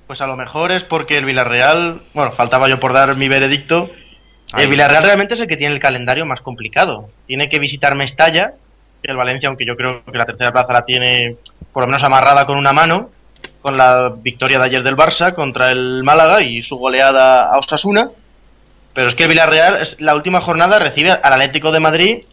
[0.08, 3.90] Pues a lo mejor es porque el Villarreal, bueno, faltaba yo por dar mi veredicto.
[4.54, 4.64] Ahí.
[4.64, 7.10] El Villarreal realmente es el que tiene el calendario más complicado.
[7.28, 8.54] Tiene que visitar Mestalla,
[9.04, 11.38] que el Valencia, aunque yo creo que la tercera plaza la tiene
[11.72, 13.10] por lo menos amarrada con una mano,
[13.62, 18.10] con la victoria de ayer del Barça contra el Málaga y su goleada a Osasuna.
[18.94, 22.24] Pero es que el Villarreal, es, la última jornada recibe al Atlético de Madrid,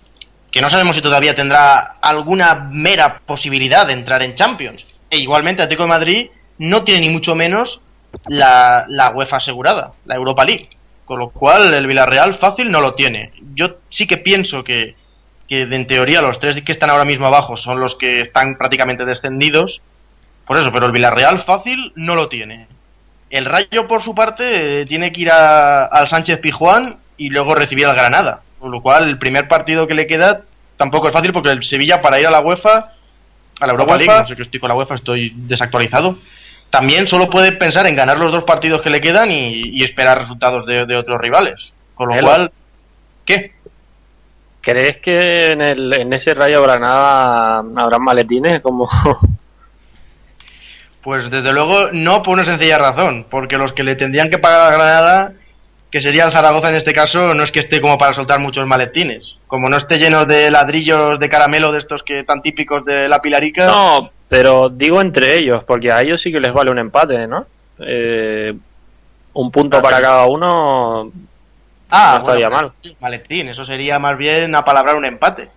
[0.57, 4.83] que no sabemos si todavía tendrá alguna mera posibilidad de entrar en Champions.
[5.11, 6.27] E igualmente Atlético de Madrid
[6.57, 7.79] no tiene ni mucho menos
[8.27, 10.71] la, la UEFA asegurada, la Europa League.
[11.05, 13.33] Con lo cual el Villarreal fácil no lo tiene.
[13.55, 14.95] yo sí que pienso que,
[15.47, 19.05] que en teoría los tres que están ahora mismo abajo son los que están prácticamente
[19.05, 19.83] descendidos.
[20.47, 22.67] Por eso, pero el Villarreal fácil no lo tiene.
[23.29, 27.55] El Rayo, por su parte, eh, tiene que ir a- al Sánchez Pijuán y luego
[27.55, 28.41] recibir al Granada.
[28.67, 30.41] Con lo cual, el primer partido que le queda
[30.77, 32.95] tampoco es fácil porque el Sevilla para ir a la UEFA,
[33.61, 36.19] a la Europa League, no sé que estoy con la UEFA, estoy desactualizado.
[36.69, 40.19] También solo puede pensar en ganar los dos partidos que le quedan y, y esperar
[40.19, 41.73] resultados de, de otros rivales.
[41.95, 42.51] Con lo cual,
[43.25, 43.53] ¿qué?
[44.62, 48.59] ¿Crees que en, el, en ese Rayo Granada habrán maletines?
[48.62, 48.89] Como
[51.03, 54.62] Pues desde luego no por una sencilla razón, porque los que le tendrían que pagar
[54.62, 55.35] a Granada,
[55.97, 58.66] que sería el Zaragoza en este caso, no es que esté como para soltar muchos
[58.66, 59.36] maletines.
[59.47, 63.20] Como no esté lleno de ladrillos de caramelo de estos que tan típicos de la
[63.22, 63.66] Pilarica.
[63.66, 67.47] No, pero digo entre ellos, porque a ellos sí que les vale un empate, ¿no?
[67.78, 68.53] Eh,
[69.32, 71.11] un punto para cada uno
[71.90, 72.97] ah, no estaría bueno, mal.
[73.01, 75.49] Maletín, eso sería más bien apalabrar un empate.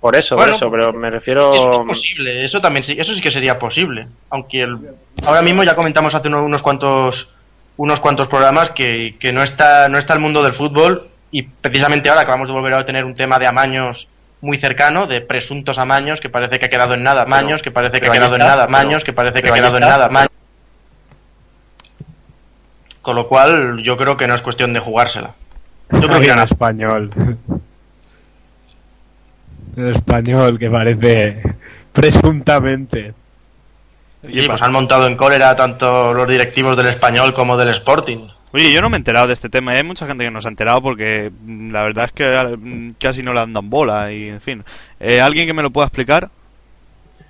[0.00, 1.52] Por eso, Bueno, por eso, pero me Eso refiero...
[1.82, 4.06] es posible, eso también sí, eso sí que sería posible.
[4.30, 4.78] Aunque el-
[5.24, 7.28] ahora mismo ya comentamos hace unos, unos cuantos
[7.80, 12.10] unos cuantos programas que, que no está no está el mundo del fútbol y precisamente
[12.10, 14.06] ahora acabamos de volver a tener un tema de amaños
[14.42, 17.98] muy cercano, de presuntos amaños que parece que ha quedado en nada, maños que parece
[18.02, 20.12] que ha quedado en nada, pero- maños que parece que ha quedado en nada, pero-
[20.12, 20.30] maños.
[23.00, 25.34] Con lo cual yo creo que no es cuestión de jugársela.
[25.90, 26.42] Yo creo que el gana.
[26.44, 27.08] español.
[29.76, 31.40] El español que parece
[31.94, 33.14] presuntamente.
[34.26, 38.28] Sí, pues han montado en cólera tanto los directivos del español como del Sporting.
[38.52, 39.72] Oye, yo no me he enterado de este tema.
[39.74, 42.56] y Hay mucha gente que no se ha enterado porque mm, la verdad es que
[42.58, 44.64] mm, casi no le andan bola y, en fin.
[44.98, 46.28] Eh, ¿Alguien que me lo pueda explicar?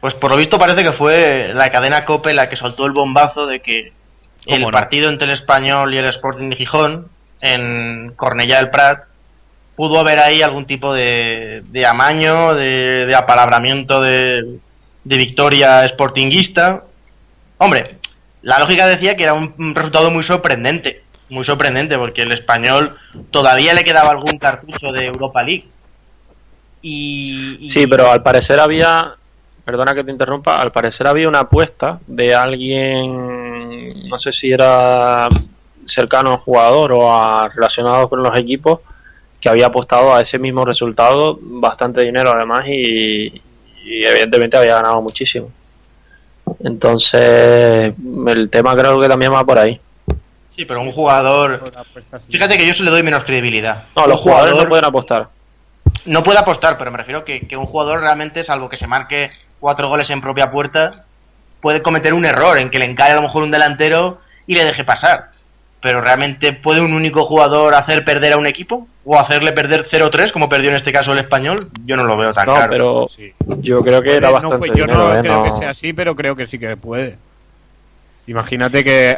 [0.01, 3.47] Pues por lo visto parece que fue la cadena COPE la que soltó el bombazo
[3.47, 3.93] de que
[4.47, 4.79] el ¿Cómo no?
[4.79, 7.09] partido entre el Español y el Sporting de Gijón
[7.43, 9.05] en Cornellá del Prat
[9.77, 14.59] pudo haber ahí algún tipo de, de amaño, de, de apalabramiento de,
[15.05, 16.85] de victoria sportinguista.
[17.59, 17.97] Hombre,
[18.43, 22.97] la lógica decía que era un, un resultado muy sorprendente, muy sorprendente porque el Español
[23.31, 25.67] todavía le quedaba algún cartucho de Europa League.
[26.83, 29.15] Y, y- Sí, pero al parecer había,
[29.65, 35.29] perdona que te interrumpa, al parecer había una apuesta de alguien, no sé si era
[35.87, 38.81] cercano al jugador o a, relacionado con los equipos,
[39.41, 43.41] que había apostado a ese mismo resultado, bastante dinero además, y,
[43.85, 45.51] y evidentemente había ganado muchísimo.
[46.65, 47.95] Entonces,
[48.27, 49.81] el tema creo que también va por ahí.
[50.57, 51.73] Sí, pero un jugador.
[52.31, 53.85] Fíjate que yo se le doy menos credibilidad.
[53.97, 55.29] No, los jugadores jugador no pueden apostar.
[56.05, 59.31] no puede apostar, pero me refiero que, que un jugador realmente, salvo que se marque
[59.59, 61.05] cuatro goles en propia puerta,
[61.61, 64.65] puede cometer un error en que le encare a lo mejor un delantero y le
[64.65, 65.30] deje pasar.
[65.83, 70.31] Pero realmente puede un único jugador hacer perder a un equipo o hacerle perder 0-3
[70.31, 71.71] como perdió en este caso el español.
[71.87, 72.71] Yo no lo veo tan No, claro.
[72.71, 73.33] pero Sí.
[73.61, 75.21] yo creo que era no bastante fue- yo dinero, no ¿eh?
[75.23, 77.17] creo No- que sea así, pero creo que sí que puede.
[78.27, 79.17] Imagínate que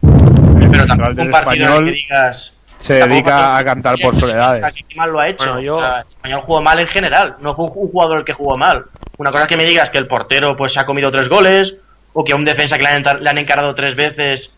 [0.00, 3.96] pero el tampoco del un partido en el español que digas se dedica a cantar
[4.02, 4.74] por soledades.
[4.74, 5.38] que mal lo ha hecho.
[5.38, 8.24] Bueno, yo- O sea, el español jugó mal en general, no fue un jugador el
[8.24, 8.84] que jugó mal.
[9.16, 11.72] Una cosa es que me digas que el portero pues se ha comido tres goles,
[12.12, 14.50] o que a un defensa que le han, le han encarado tres veces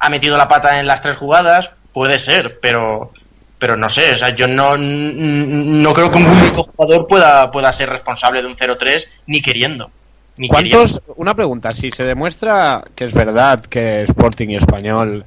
[0.00, 3.12] ha metido la pata en las tres jugadas, puede ser, pero
[3.58, 7.70] pero no sé, o sea, yo no, no creo que un único jugador pueda, pueda
[7.74, 9.90] ser responsable de un 0-3 ni queriendo.
[10.38, 11.02] Ni ¿Cuántos?
[11.16, 15.26] Una pregunta, si se demuestra que es verdad que Sporting y Español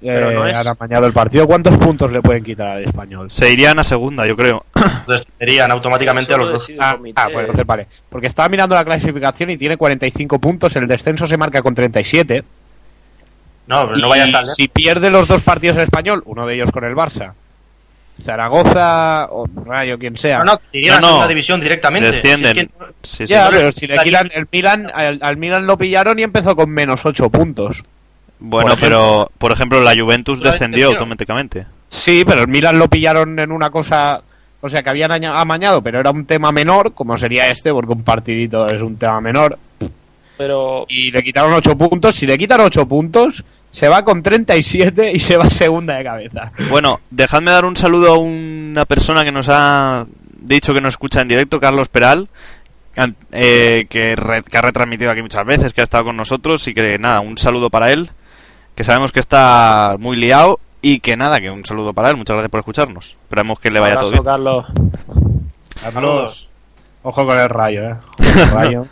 [0.00, 3.28] eh, no es- han amañado el partido, ¿cuántos puntos le pueden quitar al Español?
[3.32, 4.64] Se irían a segunda, yo creo.
[4.72, 5.02] queriendo.
[5.08, 6.70] Descenderían automáticamente a los lo dos.
[6.78, 7.86] Ah, ah, pues entonces vale.
[8.08, 12.44] Porque estaba mirando la clasificación y tiene 45 puntos, el descenso se marca con 37.
[13.68, 14.54] No, pero no vayas tan lejos.
[14.56, 17.32] si pierde los dos partidos el español, uno de ellos con el Barça,
[18.20, 20.38] Zaragoza o Rayo, quien sea.
[20.38, 21.06] No, no, irían No, a no.
[21.08, 22.10] segunda división directamente.
[22.10, 22.56] Descienden.
[22.56, 23.26] Si es que- Sí, sí.
[23.26, 26.22] ya, no les pero si le quitan el Milan, al, al Milan lo pillaron y
[26.22, 27.84] empezó con menos 8 puntos.
[28.40, 31.66] Bueno, por pero por ejemplo la Juventus ¿Lo descendió automáticamente.
[31.88, 34.20] Sí, pero el Milan lo pillaron en una cosa,
[34.60, 37.92] o sea, que habían aña- amañado, pero era un tema menor, como sería este, porque
[37.92, 39.58] un partidito es un tema menor.
[40.36, 42.14] Pero Y le quitaron 8 puntos.
[42.14, 46.52] Si le quitan 8 puntos, se va con 37 y se va segunda de cabeza.
[46.70, 50.06] Bueno, dejadme dar un saludo a una persona que nos ha
[50.40, 52.28] dicho que nos escucha en directo, Carlos Peral,
[53.32, 56.74] eh, que, re- que ha retransmitido aquí muchas veces, que ha estado con nosotros y
[56.74, 58.10] que nada, un saludo para él,
[58.74, 62.34] que sabemos que está muy liado y que nada, que un saludo para él, muchas
[62.34, 63.16] gracias por escucharnos.
[63.24, 64.24] Esperemos que le vaya todo bien.
[64.24, 64.64] Carlos.
[65.80, 66.48] Saludos.
[67.02, 67.94] Ojo con el rayo, eh.
[68.18, 68.86] Ojo con el rayo.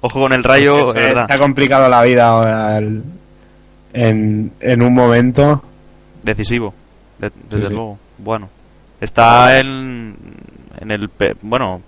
[0.00, 1.26] Ojo con el rayo, se, es verdad.
[1.26, 3.02] se ha complicado la vida ahora el-
[3.92, 5.62] en, en un momento.
[6.22, 6.72] Decisivo,
[7.18, 7.74] de- desde sí.
[7.74, 7.98] luego.
[8.18, 8.48] Bueno,
[9.00, 10.14] Está en,
[10.80, 11.08] en el...
[11.08, 11.82] pe- Bueno,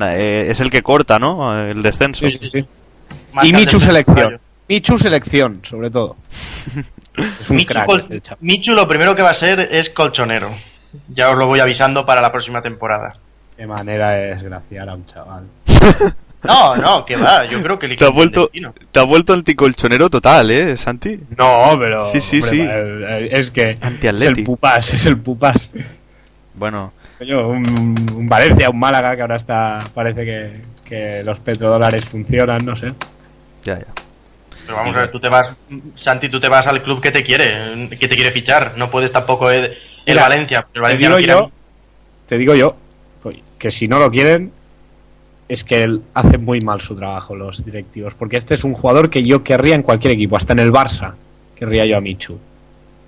[0.00, 1.54] eh, es el que corta, ¿no?
[1.68, 2.28] El descenso.
[2.30, 2.66] Sí, sí,
[3.42, 4.40] Y Michu selección.
[4.68, 6.16] Michu selección, sobre todo.
[7.40, 8.36] Es un Michu, crack col- este.
[8.40, 10.54] Michu lo primero que va a ser es colchonero.
[11.08, 13.14] Ya os lo voy avisando para la próxima temporada.
[13.56, 15.44] Qué manera de desgraciar a un chaval.
[16.46, 18.74] No, no, que va, yo creo que el Te has equipo vuelto, destino.
[18.92, 21.18] te has vuelto anticolchonero total, ¿eh, Santi?
[21.36, 22.04] No, pero.
[22.10, 23.28] Sí, sí, hombre, sí.
[23.32, 23.70] Es que.
[23.72, 24.40] Es Anti-Atleti.
[24.40, 25.70] el pupás, es el pupás.
[26.54, 29.78] Bueno, Coño, un, un Valencia, un Málaga que ahora está.
[29.94, 32.88] Parece que, que los petrodólares funcionan, no sé.
[33.62, 33.86] ya, ya.
[34.66, 35.48] Pero vamos a ver, tú te vas,
[35.94, 38.74] Santi, tú te vas al club que te quiere, que te quiere fichar.
[38.76, 39.76] No puedes tampoco el, el
[40.06, 40.58] Mira, Valencia.
[40.66, 41.50] El Te Valencia digo no quiere yo,
[42.26, 42.76] te digo yo,
[43.22, 44.50] coño, que si no lo quieren,
[45.48, 48.14] es que él hace muy mal su trabajo los directivos.
[48.14, 51.12] Porque este es un jugador que yo querría en cualquier equipo, hasta en el Barça.
[51.54, 52.38] Querría yo a Michu.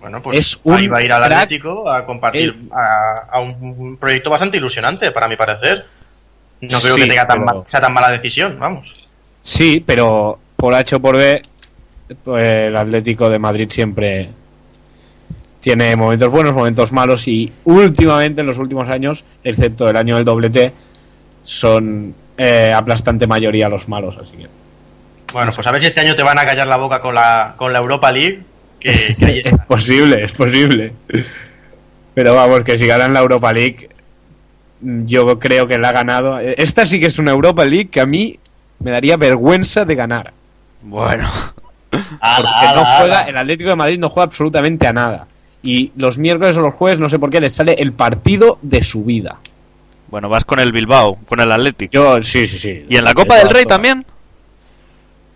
[0.01, 1.24] Bueno, pues Es un ahí va a ir al.
[1.24, 5.84] Atlético a compartir a, a un, un proyecto bastante ilusionante, para mi parecer.
[6.61, 8.89] No creo Sí, que tenga tan pero- mal- sea tan mala decisión, vamos.
[9.43, 11.43] Sí, pero por H o por B,
[12.24, 14.28] pues, el Atlético de Madrid siempre
[15.61, 20.24] tiene momentos buenos, momentos malos y últimamente, en los últimos años, excepto el año del
[20.24, 20.72] doblete,
[21.43, 24.47] son eh, aplastante mayoría los malos, así que
[25.32, 27.55] Bueno, pues a ver si este año te van a callar la boca con la,
[27.57, 28.43] con la Europa League.
[28.80, 30.93] Que, que ahí es posible, es posible.
[32.14, 33.91] Pero vamos, que si ganan la Europa League,
[34.80, 36.39] yo creo que la ha ganado.
[36.39, 38.39] Esta sí que es una Europa League que a mí
[38.80, 40.32] me daría vergüenza de ganar.
[40.82, 41.28] Bueno,
[41.91, 45.26] Porque no juega, el Atlético de Madrid no juega absolutamente a nada.
[45.62, 48.82] Y los miércoles o los jueves, no sé por qué, les sale el partido de
[48.82, 49.39] su vida.
[50.11, 51.92] Bueno, vas con el Bilbao, con el Atlético.
[51.92, 52.86] Yo, sí, sí, sí.
[52.88, 54.04] ¿Y en la Copa del Rey también?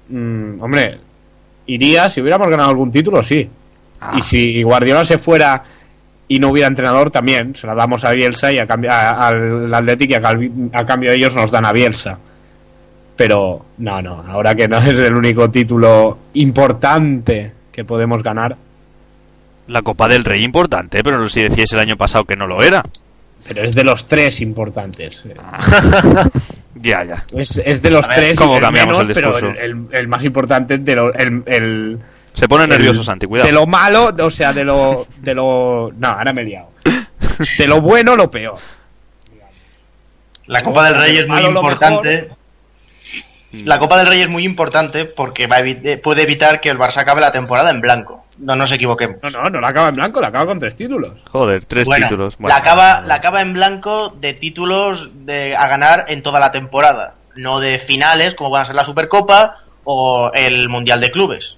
[0.09, 0.99] Mm, hombre,
[1.67, 3.49] iría, si hubiéramos ganado algún título, sí.
[4.01, 4.15] Ah.
[4.17, 5.63] Y si Guardiola se fuera
[6.29, 7.55] y no hubiera entrenador, también.
[7.55, 10.17] Se la damos a Bielsa y a al Atlético y
[10.73, 12.19] a, cambio ellos nos dan a Bielsa.
[13.17, 18.57] Pero no, no, ahora que no es el único título importante que podemos ganar,
[19.67, 22.85] La Copa del Rey importante, pero si decíais el año pasado que no lo era.
[23.47, 25.23] Pero es de los tres importantes.
[26.75, 27.25] Ya, ya.
[27.37, 28.39] Es, es de los ver, tres.
[28.39, 29.61] ¿cómo el cambiamos menos, el pero discurso?
[29.61, 31.99] el, el- el más importante de lo, el, el-
[32.33, 33.47] Se pone el- nervioso Santi, cuidado.
[33.47, 35.91] De lo malo, o sea, de lo, de lo.
[35.97, 36.71] No, ahora me he liado.
[37.59, 38.55] De lo bueno, lo peor.
[40.47, 42.31] La Copa del Rey es muy importante.
[43.53, 46.79] La Copa del Rey es muy importante porque va a evi- puede evitar que el
[46.79, 48.25] Barça acabe la temporada en blanco.
[48.39, 49.17] No nos equivoquemos.
[49.23, 51.13] No, no, no la acaba en blanco, la acaba con tres títulos.
[51.31, 52.37] Joder, tres Bueno, títulos.
[52.41, 57.15] la, acaba, la acaba en blanco de títulos de, a ganar en toda la temporada,
[57.37, 61.57] no de finales como van a ser la Supercopa o el Mundial de Clubes.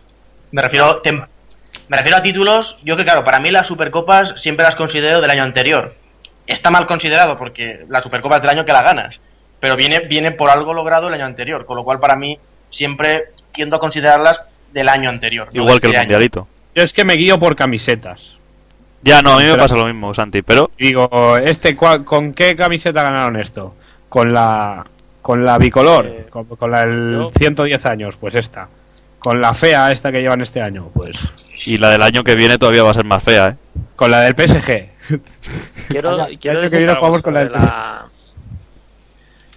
[0.51, 1.27] Me refiero, tem-
[1.89, 5.31] me refiero a títulos, yo que claro, para mí las Supercopas siempre las considero del
[5.31, 5.95] año anterior.
[6.47, 9.15] Está mal considerado porque la Supercopa es del año que la ganas,
[9.61, 12.37] pero viene, viene por algo logrado el año anterior, con lo cual para mí
[12.71, 14.39] siempre tiendo a considerarlas
[14.73, 15.49] del año anterior.
[15.53, 16.05] Igual que el este año.
[16.07, 16.49] Mundialito.
[16.75, 18.35] Yo es que me guío por camisetas.
[19.03, 22.33] Ya, no, a mí me Pero- pasa lo mismo, Santi, pero Digo, este, ¿cuál- ¿con
[22.33, 23.75] qué camiseta ganaron esto?
[24.09, 24.85] Con la,
[25.23, 28.69] con la bicolor, Eh, con, con la del yo- 110 años, pues esta.
[29.19, 31.17] Con la fea, esta que llevan este año, pues.
[31.67, 33.55] y la del año que viene todavía va a ser más fea, ¿eh?
[33.97, 34.89] Con la del PSG.
[35.89, 38.05] Quiero, Vaya, quiero que decir viene algo jugamos con la del la-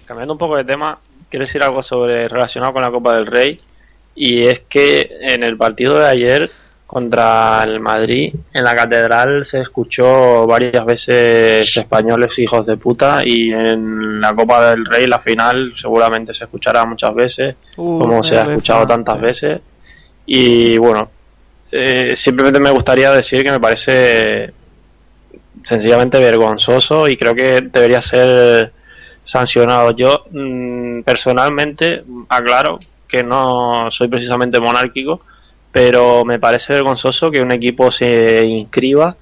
[0.06, 0.98] Cambiando un poco de tema,
[1.30, 3.58] quiero decir algo sobre relacionado con la Copa del Rey.
[4.14, 6.50] Y es que en el partido de ayer
[6.88, 13.20] contra el Madrid, en la catedral se escuchó varias veces españoles hijos de puta.
[13.22, 18.38] Y en la Copa del Rey, la final, seguramente se escuchará muchas veces, como se
[18.38, 19.60] ha escuchado tantas veces.
[20.24, 21.10] Y bueno,
[21.70, 24.50] eh, simplemente me gustaría decir que me parece
[25.62, 28.72] sencillamente vergonzoso y creo que debería ser
[29.24, 29.90] sancionado.
[29.90, 35.20] Yo mm, personalmente aclaro que no soy precisamente monárquico,
[35.72, 39.16] pero me parece vergonzoso que un equipo se inscriba,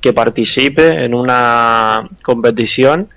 [0.00, 3.08] que participe en una competición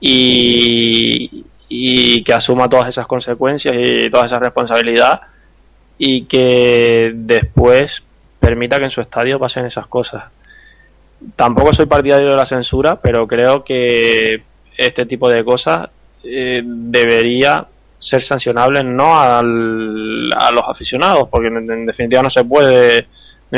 [0.00, 5.20] y, y que asuma todas esas consecuencias y toda esa responsabilidad
[5.98, 8.02] y que después
[8.40, 10.24] permita que en su estadio pasen esas cosas.
[11.36, 14.42] Tampoco soy partidario de la censura, pero creo que
[14.76, 15.90] este tipo de cosas
[16.24, 17.66] eh, debería
[18.00, 23.06] ser sancionable no al- a los aficionados, porque en, en definitiva no se puede de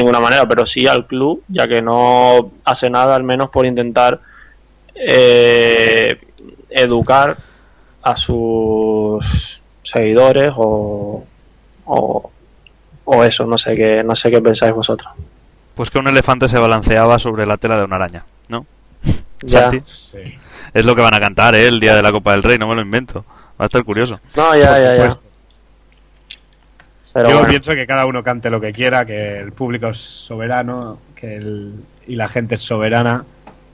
[0.01, 4.21] ninguna manera, pero sí al club, ya que no hace nada al menos por intentar
[4.95, 6.19] eh,
[6.71, 7.37] educar
[8.03, 11.25] a sus seguidores o,
[11.85, 12.31] o,
[13.05, 15.13] o eso, no sé qué, no sé qué pensáis vosotros.
[15.75, 18.67] Pues que un elefante se balanceaba sobre la tela de una araña, ¿no?
[19.43, 19.71] Ya.
[19.85, 20.19] Sí.
[20.75, 21.67] Es lo que van a cantar, ¿eh?
[21.67, 23.25] El día de la Copa del Rey, no me lo invento.
[23.63, 24.19] Va a estar curioso.
[24.37, 25.09] No, ya, ya, ya.
[27.15, 29.99] Pero Yo bueno, pienso que cada uno cante lo que quiera, que el público es
[29.99, 31.73] soberano que el,
[32.09, 33.25] y la gente es soberana.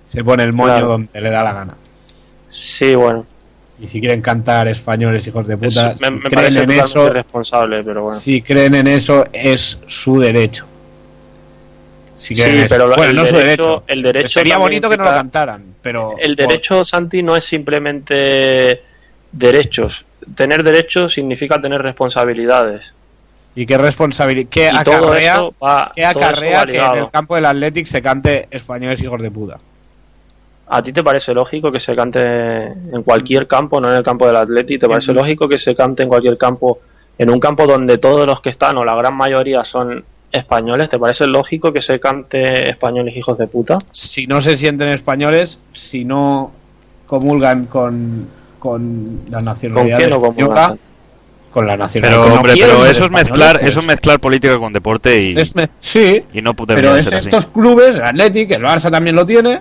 [0.05, 0.89] Se pone el moño Claro.
[0.89, 1.75] donde le da la gana.
[2.51, 3.25] sí, bueno.
[3.81, 7.07] Y si quieren cantar españoles hijos de Es- puta, me, si me creen en eso,
[7.07, 8.19] irresponsable, pero bueno.
[8.19, 10.67] si creen en eso es su derecho.
[12.17, 13.85] Si Sí, pero bueno, el no su derecho- derecho.
[13.87, 18.83] el derecho Sería bonito que no lo cantaran, pero El derecho, Santi, no es simplemente
[19.33, 20.05] derechos.
[20.35, 22.93] Tener derechos significa tener responsabilidades.
[23.55, 27.87] y qué responsabilidad, qué y acarrea, va, qué acarrea que en el campo del Athletic
[27.87, 29.59] se cante españoles hijos de puta.
[30.71, 34.27] ¿A ti te parece lógico que se cante en cualquier campo, no en el campo
[34.27, 34.79] del Atleti?
[34.79, 36.79] ¿Te parece lógico que se cante en cualquier campo,
[37.17, 40.91] en un campo donde todos los que están, o la gran mayoría, son españoles?
[40.91, 43.79] ¿Te parece lógico que se cante españoles hijos de puta?
[43.93, 46.53] si no se sienten españoles, si no
[47.07, 50.77] comulgan con, con la ¿Con nacionalidad qué no española,
[51.53, 52.21] con la nacionalidad.
[52.23, 53.71] Pero, no hombre, pero eso es mezclar, pues.
[53.71, 57.15] eso es mezclar política con deporte y, Es me- sí, y no pero es- ser
[57.17, 57.29] así.
[57.29, 59.61] estos clubes, el Athletic, el Barça también lo tiene,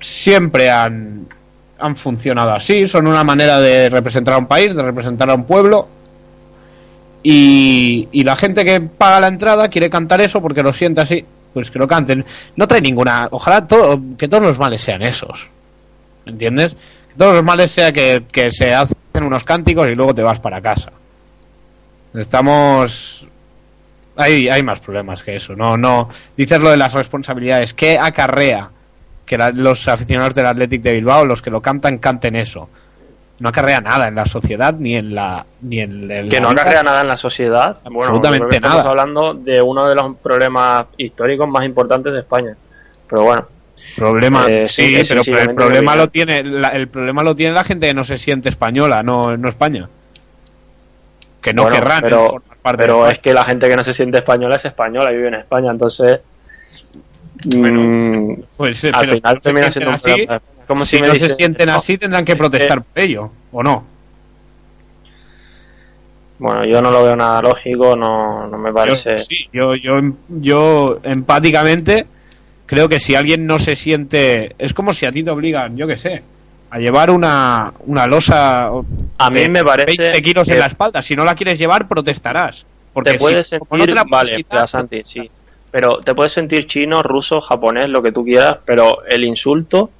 [0.00, 1.26] siempre han,
[1.78, 5.44] han funcionado así, son una manera de representar a un país, de representar a un
[5.44, 5.88] pueblo.
[7.22, 11.24] Y, y la gente que paga la entrada quiere cantar eso porque lo siente así,
[11.54, 12.24] pues que lo canten.
[12.56, 13.28] No trae ninguna.
[13.30, 15.48] Ojalá todo, que todos los males sean esos.
[16.26, 16.74] ¿Entiendes?
[17.16, 20.60] Todos los males sea que, que se hacen unos cánticos y luego te vas para
[20.60, 20.90] casa.
[22.14, 23.26] Estamos.
[24.16, 25.54] Hay, hay más problemas que eso.
[25.56, 26.08] No, no.
[26.36, 27.72] Dices lo de las responsabilidades.
[27.72, 28.68] ¿Qué acarrea
[29.24, 32.68] que la- los aficionados del Athletic de Bilbao, los que lo cantan, canten eso?
[33.38, 35.44] No acarrea nada en la sociedad ni en la.
[35.62, 37.78] Ni en el, Que no acarrea nada en la sociedad.
[37.84, 38.90] Bueno, Absolutamente que estamos nada.
[38.90, 42.54] hablando de uno de los problemas históricos más importantes de España.
[43.08, 43.46] Pero bueno,
[43.96, 47.64] Problema, Eh, sí, sí, pero el problema lo tiene la, el problema lo tiene la
[47.64, 49.88] gente que no se siente española, no, no España.
[51.40, 53.92] Que no Bueno, querrán pero- formar parte pero es que la gente que no se
[53.92, 56.20] siente española es española y vive en España, entonces.
[57.44, 60.26] mm, Pues, al pero final termina siendo un así,
[60.66, 63.30] como si si me no se sienten no, así tendrán que es protestar por ello,
[63.50, 63.84] ¿o no?
[66.38, 69.12] Bueno, yo no lo veo nada lógico, no, no me parece.
[69.12, 69.96] Yo, sí, yo, yo,
[70.28, 72.06] yo empáticamente
[72.72, 74.54] creo que si alguien no se siente.
[74.58, 76.22] Es como si a ti te obligan, yo qué sé,
[76.70, 78.70] a llevar una, una losa
[79.18, 81.02] A mí me parece 20 kilos en la espalda.
[81.02, 82.64] Si no la quieres llevar, protestarás.
[82.94, 85.30] Porque te puedes si, sentir, no puedes vale, Santi, sí.
[85.70, 89.90] Pero te puedes sentir chino, ruso, japonés, lo que tú quieras, pero el insulto,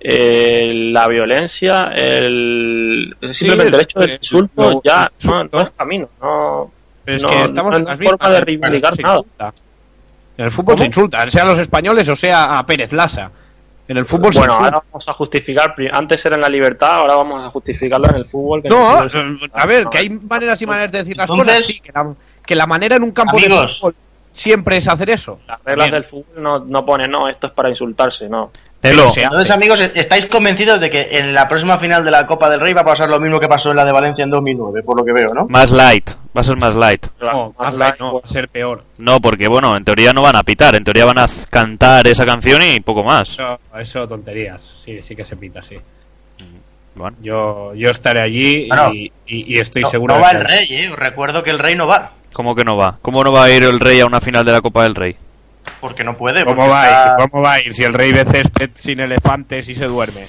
[0.00, 5.56] eh, la violencia, el simplemente el hecho del el- insulto lo- ya el no, insulto.
[5.58, 6.70] no es camino, no,
[7.06, 9.52] es no- que estamos no es las forma de el reivindicar nada.
[10.36, 13.30] En el fútbol se insulta, sea a los españoles o sea a Pérez Lasa.
[13.88, 14.74] En el fútbol se bueno, insulta.
[14.76, 18.24] ahora vamos a justificar, antes era en la libertad, ahora vamos a justificarlo en el
[18.26, 18.62] fútbol.
[18.62, 21.28] que No, el fútbol- eh, a ver, que hay maneras y maneras de decir las
[21.28, 22.14] Entonces- cosas, sí, que la,
[22.46, 23.94] que la manera en un campo de fútbol
[24.32, 25.40] siempre es hacer eso.
[25.46, 25.94] Las reglas Bien.
[25.94, 28.50] del fútbol no, no ponen, no, esto es para insultarse, no.
[28.82, 32.72] Entonces, amigos, ¿estáis convencidos de que en la próxima final de la Copa del Rey
[32.72, 35.04] va a pasar lo mismo que pasó en la de Valencia en 2009, por lo
[35.04, 35.46] que veo, ¿no?
[35.48, 37.06] más light, va a ser más light.
[37.20, 38.82] No, Más light, no, va a ser peor.
[38.98, 42.26] No, porque bueno, en teoría no van a pitar, en teoría van a cantar esa
[42.26, 43.30] canción y poco más.
[43.30, 44.60] Eso, eso tonterías.
[44.76, 45.76] Sí, sí que se pita, sí.
[46.94, 50.30] Bueno, Yo, yo estaré allí Bueno, y, y- y estoy no, seguro no de va
[50.32, 50.90] que- el Rey, ¿eh?
[50.90, 52.98] Os recuerdo que el Rey no va, ¿cómo que no va?
[53.00, 55.16] ¿Cómo no va a ir el rey a una final de la Copa del Rey?
[55.80, 56.44] Porque no puede.
[56.44, 57.28] ¿Cómo porque va, a está- ir?
[57.30, 60.26] ¿Cómo va a ir si el rey ve césped sin elefantes y se duerme?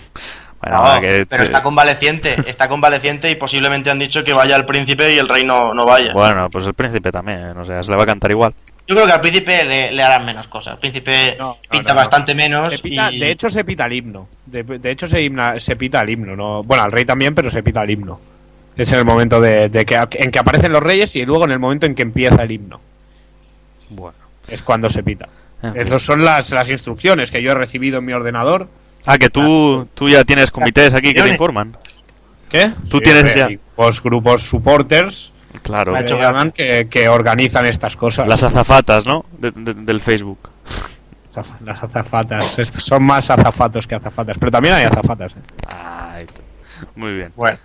[0.61, 4.55] Bueno, No, va, que- pero está convaleciente, está convaleciente y posiblemente han dicho que vaya
[4.55, 6.13] el príncipe y el rey no, no vaya.
[6.13, 8.53] bueno, pues el príncipe también, o sea, se le va a cantar igual.
[8.87, 10.73] Yo creo que al príncipe le, le harán menos cosas.
[10.73, 12.05] El príncipe No, no, pinta no, no.
[12.07, 12.69] bastante menos.
[12.69, 14.27] Se pita- y- De hecho, se pita el himno.
[14.45, 16.35] De, de hecho, se, himna- se pita el himno.
[16.35, 18.19] No, bueno, al rey también, pero se pita el himno.
[18.75, 21.51] Es en el momento de, de que, en que aparecen los reyes y luego en
[21.51, 22.81] el momento en que empieza el himno.
[23.89, 24.17] Bueno.
[24.47, 25.27] Es cuando se pita.
[25.61, 25.81] En fin.
[25.87, 28.67] Esas son las, las instrucciones que yo he recibido en mi ordenador.
[29.05, 31.75] Ah, que tú, tú ya tienes comités aquí que te informan.
[32.49, 32.71] ¿Qué?
[32.89, 38.27] Tú tienes ya- Pues grupos supporters Claro, que, que, que organizan estas cosas.
[38.27, 39.25] las azafatas, ¿no?
[39.37, 40.49] De- de- del Facebook.
[41.65, 42.59] Las azafatas.
[42.59, 44.37] Estos son más azafatos que azafatas.
[44.37, 45.31] Pero también hay azafatas.
[45.33, 45.39] ¿eh?
[45.67, 46.25] Ay,
[46.95, 47.31] muy bien.
[47.35, 47.57] Bueno,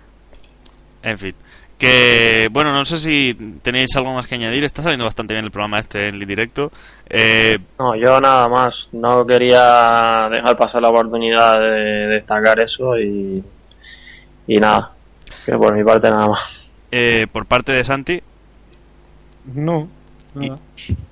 [1.03, 1.35] En fin.
[1.79, 3.33] Que, bueno, no sé si
[3.63, 4.63] tenéis algo más que añadir.
[4.65, 6.71] Está saliendo bastante bien el programa este en directo.
[7.09, 8.89] Eh, No, yo nada más.
[8.91, 13.41] No quería dejar pasar la oportunidad de destacar eso y,
[14.47, 14.91] y nada.
[15.45, 16.41] Que por mi parte nada más.
[16.91, 18.21] eh, por parte de Santi
[19.53, 19.87] No.
[20.39, 20.51] y,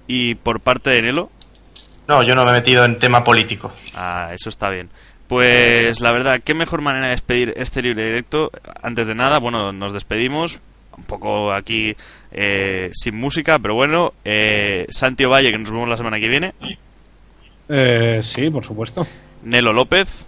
[0.08, 1.30] y por parte de Nelo.
[2.08, 3.72] no, yo no me he metido en tema político.
[3.96, 4.90] Ah, eso está bien.
[5.28, 8.52] Pues la verdad, qué mejor manera de despedir este libre directo.
[8.82, 10.60] Antes de nada, bueno, nos despedimos.
[10.98, 11.96] Un poco aquí
[12.32, 14.14] eh, sin música, pero bueno.
[14.26, 16.54] Eh, Santi Valle, que nos vemos la semana que viene.
[17.70, 19.06] Eh, sí, por supuesto.
[19.44, 20.26] Nelo López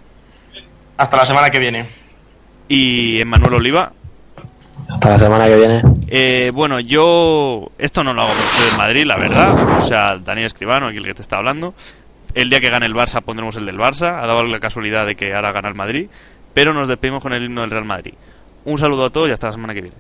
[0.97, 1.88] Hasta la semana que viene.
[2.67, 3.93] y Emanuel Oliva.
[4.89, 5.81] Hasta la semana que viene.
[6.07, 9.77] Eh, bueno, yo esto no lo hago porque soy del Madrid, la verdad.
[9.77, 11.73] O sea, Daniel Escribano, aquí el que te está hablando.
[12.34, 14.22] El día que gane el Barça pondremos el del Barça.
[14.22, 16.10] Ha dado la casualidad de que ahora gana el Madrid.
[16.53, 18.14] Pero nos despedimos con el himno del Real Madrid.
[18.65, 19.95] Un saludo a todos y hasta la semana que viene.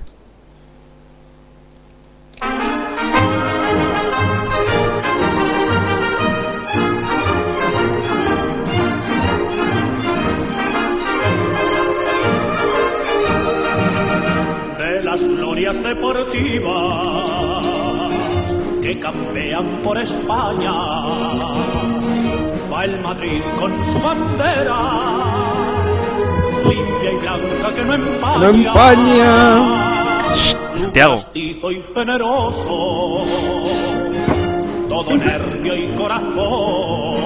[14.77, 17.65] de las glorias deportivas
[18.81, 20.71] que campean por España.
[22.79, 24.79] Va el Madrid con su bandera,
[26.63, 28.37] limpia y blanca que no empaña.
[28.39, 30.29] No empaña.
[30.31, 31.25] Santiago.
[31.33, 31.55] Y
[31.93, 33.25] generoso,
[34.87, 37.17] todo nervio y corazón.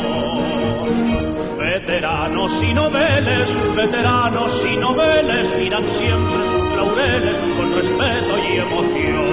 [1.60, 9.26] Veteranos y noveles, veteranos y noveles miran siempre sus laureles con respeto y emoción.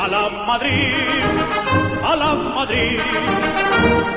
[0.00, 2.98] A la Madrid, a la Madrid,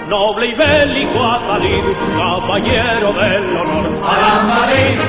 [0.09, 1.83] noble y bélico Adalid,
[2.17, 3.85] caballero del honor.
[4.03, 4.99] A la Madrid,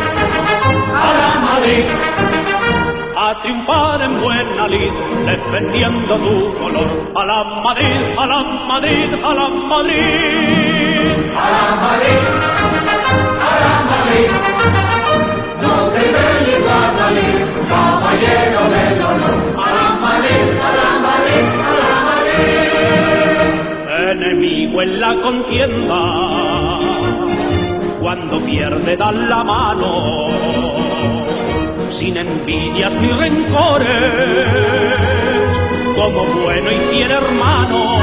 [0.94, 1.84] a la Madrid
[3.16, 4.92] a triunfar en buena lid,
[5.24, 7.12] defendiendo tu color.
[7.14, 11.14] A la Madrid, a la Madrid, a la Madrid.
[11.36, 12.22] A la Madrid,
[13.48, 14.30] a la Madrid.
[15.62, 17.38] Noble y bélico Adalid,
[17.68, 18.63] caballero
[24.44, 26.78] Enemigo en la contienda,
[27.98, 30.28] cuando pierde dan la mano
[31.90, 33.88] sin envidias ni rencores,
[35.96, 37.98] como bueno y fiel hermano.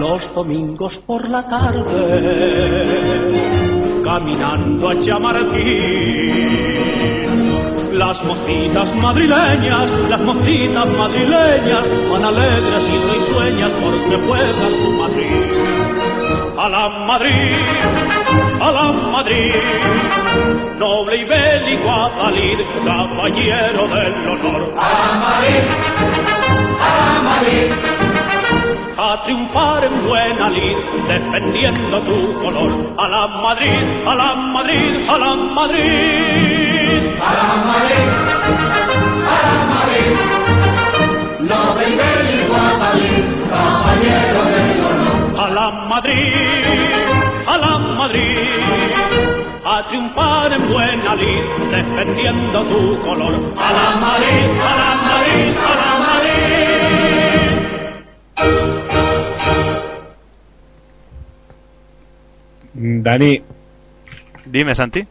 [0.00, 2.82] Los domingos por la tarde,
[4.02, 6.79] caminando a Chamartín,
[8.00, 15.48] las mocitas madrileñas, las mocitas madrileñas, van alegres y risueñas porque juega su Madrid.
[16.56, 17.58] A la Madrid,
[18.58, 19.54] a la Madrid,
[20.78, 24.74] noble y bélico Adalid, caballero del honor.
[24.78, 25.64] A la Madrid,
[26.80, 27.89] a la Madrid,
[29.02, 30.76] a triunfar en buena lid,
[31.08, 32.70] defendiendo tu color.
[32.98, 37.00] A la Madrid, a la Madrid, a la Madrid.
[37.28, 38.08] A la Madrid,
[39.32, 40.10] a la Madrid,
[42.66, 45.40] Adalid, caballero del honor.
[45.44, 46.92] A la Madrid,
[47.46, 48.50] a la Madrid,
[49.64, 53.34] a triunfar en buena lid, defendiendo tu color.
[53.56, 57.09] A la Madrid, a la Madrid, a la Madrid.
[62.82, 63.42] Dani,
[64.46, 65.06] Dime, Santi.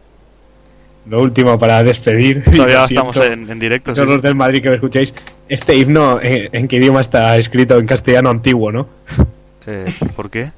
[1.07, 2.43] lo último para despedir.
[2.51, 3.93] Todavía estamos en, en directo.
[3.93, 4.13] todos sí.
[4.13, 5.13] los del Madrid que me escucháis.
[5.47, 7.77] Este himno, eh, ¿en qué idioma está escrito?
[7.77, 8.87] En castellano antiguo, ¿no?
[9.67, 10.51] Eh, ¿Por qué?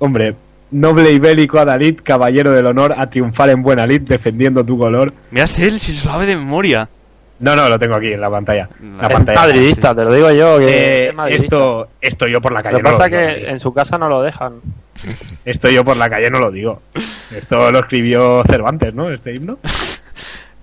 [0.00, 0.34] Hombre,
[0.72, 5.12] noble y bélico Adalid, caballero del honor, a triunfar en buena lid, defendiendo tu color.
[5.30, 6.88] Mira, él si lo sabe de memoria.
[7.38, 8.68] No, no, lo tengo aquí en la pantalla.
[9.00, 9.40] La Es pantalla.
[9.40, 10.58] madridista, te lo digo yo.
[10.58, 13.20] Que Eh, es esto, esto yo por la Lo calle que no lo pasa digo.
[13.20, 14.54] es que en su casa no lo dejan.
[15.44, 16.82] Esto yo por la calle no lo digo.
[17.34, 19.10] Esto lo escribió Cervantes, ¿no?
[19.10, 19.58] Este himno.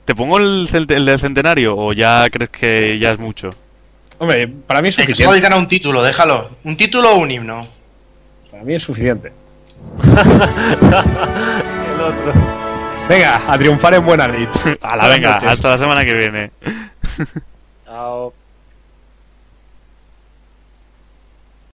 [0.05, 3.49] ¿Te pongo el, el del centenario o ya crees que ya es mucho?
[4.17, 5.35] Hombre, para mí es suficiente.
[5.35, 6.51] digan a un título, déjalo.
[6.63, 7.67] ¿Un título o un himno?
[8.51, 9.31] Para mí es suficiente.
[10.03, 12.33] El otro.
[13.09, 14.47] Venga, a triunfar en buena lid.
[14.81, 16.51] A la venga, hasta la semana que viene.
[17.85, 18.33] Chao.